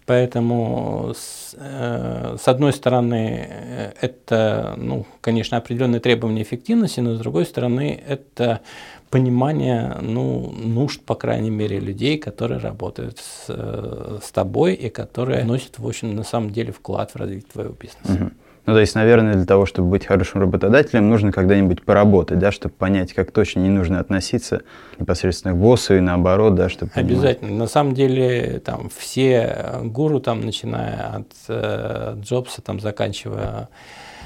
Поэтому, 0.07 1.15
с, 1.17 1.55
э, 1.59 2.37
с 2.39 2.47
одной 2.47 2.75
стороны, 2.75 3.49
э, 3.49 3.93
это, 4.03 4.75
ну, 4.77 5.07
конечно, 5.23 5.57
определенные 5.57 6.01
требования 6.01 6.43
эффективности, 6.43 7.01
но 7.01 7.15
с 7.15 7.19
другой 7.19 7.47
стороны, 7.47 8.03
это 8.07 8.61
понимание 9.09 9.97
ну, 10.03 10.51
нужд, 10.51 11.01
по 11.03 11.15
крайней 11.15 11.51
мере, 11.51 11.81
людей, 11.81 12.19
которые 12.19 12.59
работают 12.61 13.19
с, 13.19 13.47
э, 13.49 14.19
с 14.23 14.31
тобой 14.31 14.75
и 14.75 14.91
которые 14.91 15.45
носят, 15.45 15.79
в 15.79 15.87
общем, 15.87 16.15
на 16.15 16.25
самом 16.25 16.51
деле 16.51 16.73
вклад 16.73 17.13
в 17.13 17.17
развитие 17.17 17.51
твоего 17.51 17.75
бизнеса. 17.75 18.25
Угу. 18.25 18.31
Ну, 18.67 18.73
то 18.73 18.81
есть, 18.81 18.95
наверное, 18.95 19.35
для 19.35 19.45
того, 19.45 19.67
чтобы 19.67 19.89
быть 19.89 20.07
хорошим 20.07 20.41
работодателем, 20.41 21.11
нужно 21.11 21.33
когда-нибудь 21.33 21.83
поработать, 21.83 22.39
да, 22.39 22.51
чтобы 22.51 22.75
понять, 22.75 23.13
как 23.13 23.31
точно 23.31 23.61
не 23.61 23.69
нужно 23.69 24.01
относиться 24.01 24.63
непосредственно 24.99 25.55
к 25.55 25.59
боссу 25.59 25.97
и 25.97 26.01
наоборот, 26.01 26.55
да, 26.55 26.71
чтобы... 26.71 26.91
Обязательно. 26.95 27.49
Понимать. 27.49 27.59
На 27.61 27.67
самом 27.67 27.95
деле, 27.95 28.63
там, 28.65 28.91
все 28.97 29.81
гуру, 29.83 30.19
там, 30.21 30.41
начиная 30.41 31.17
от 31.17 31.33
э, 31.49 32.17
Джобса, 32.21 32.63
там, 32.63 32.81
заканчивая 32.81 33.69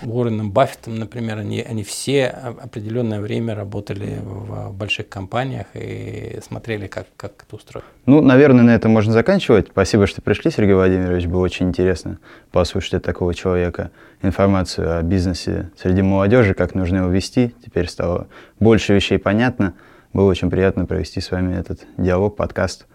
Уорреном 0.03 0.51
Баффетом, 0.51 0.97
например, 0.97 1.39
они, 1.39 1.61
они 1.61 1.83
все 1.83 2.27
определенное 2.27 3.21
время 3.21 3.55
работали 3.55 4.19
в 4.23 4.73
больших 4.73 5.09
компаниях 5.09 5.67
и 5.75 6.39
смотрели, 6.47 6.87
как, 6.87 7.07
как 7.17 7.45
это 7.47 7.57
устроено. 7.57 7.89
Ну, 8.07 8.21
наверное, 8.21 8.65
на 8.65 8.75
этом 8.75 8.93
можно 8.93 9.13
заканчивать. 9.13 9.69
Спасибо, 9.71 10.07
что 10.07 10.23
пришли, 10.23 10.51
Сергей 10.51 10.75
Владимирович. 10.75 11.27
Было 11.27 11.43
очень 11.43 11.69
интересно 11.69 12.19
послушать 12.51 12.95
от 12.95 13.05
такого 13.05 13.35
человека 13.35 13.91
информацию 14.23 14.99
о 14.99 15.03
бизнесе 15.03 15.71
среди 15.81 16.03
молодежи, 16.03 16.55
как 16.55 16.75
нужно 16.75 16.99
его 16.99 17.09
вести. 17.09 17.55
Теперь 17.65 17.89
стало 17.89 18.29
больше 18.61 18.95
вещей 18.95 19.19
понятно. 19.19 19.75
Было 20.13 20.31
очень 20.31 20.51
приятно 20.51 20.87
провести 20.87 21.21
с 21.21 21.31
вами 21.31 21.57
этот 21.57 21.81
диалог, 21.97 22.37
подкаст. 22.37 22.87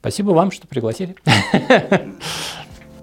Спасибо 0.00 0.30
вам, 0.30 0.50
что 0.50 0.66
пригласили. 0.66 1.14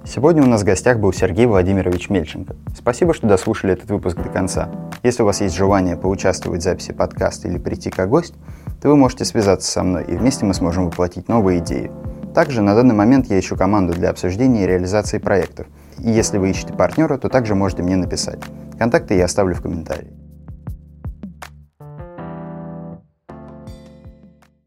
Сегодня 0.10 0.42
у 0.42 0.46
нас 0.46 0.62
в 0.62 0.64
гостях 0.64 1.00
был 1.00 1.12
Сергей 1.12 1.48
Владимирович 1.48 2.10
Мельченко. 2.10 2.56
Спасибо, 2.74 3.14
что 3.14 3.28
дослушали 3.28 3.74
этот 3.74 3.92
выпуск 3.92 4.16
до 4.16 4.30
конца. 4.30 4.70
Если 5.04 5.22
у 5.22 5.26
вас 5.26 5.42
есть 5.42 5.54
желание 5.54 5.98
поучаствовать 5.98 6.62
в 6.62 6.64
записи 6.64 6.94
подкаста 6.94 7.50
или 7.50 7.58
прийти 7.58 7.90
как 7.90 8.08
гость, 8.08 8.34
то 8.82 8.88
вы 8.88 8.96
можете 8.96 9.26
связаться 9.26 9.70
со 9.70 9.84
мной, 9.84 10.06
и 10.06 10.16
вместе 10.16 10.46
мы 10.46 10.54
сможем 10.54 10.86
воплотить 10.86 11.28
новые 11.28 11.60
идеи. 11.60 11.92
Также 12.34 12.62
на 12.62 12.74
данный 12.74 12.96
момент 12.96 13.28
я 13.30 13.38
ищу 13.38 13.58
команду 13.58 13.92
для 13.92 14.10
обсуждения 14.10 14.64
и 14.64 14.68
реализации 14.68 15.18
проектов. 15.18 15.68
И 16.00 16.10
если 16.10 16.38
вы 16.38 16.52
ищете 16.52 16.72
партнера, 16.72 17.18
то 17.18 17.28
также 17.28 17.54
можете 17.54 17.84
мне 17.84 17.98
написать. 17.98 18.40
Контакты 18.80 19.16
я 19.16 19.26
оставлю 19.26 19.56
в 19.56 19.62
комментарии. 19.62 20.14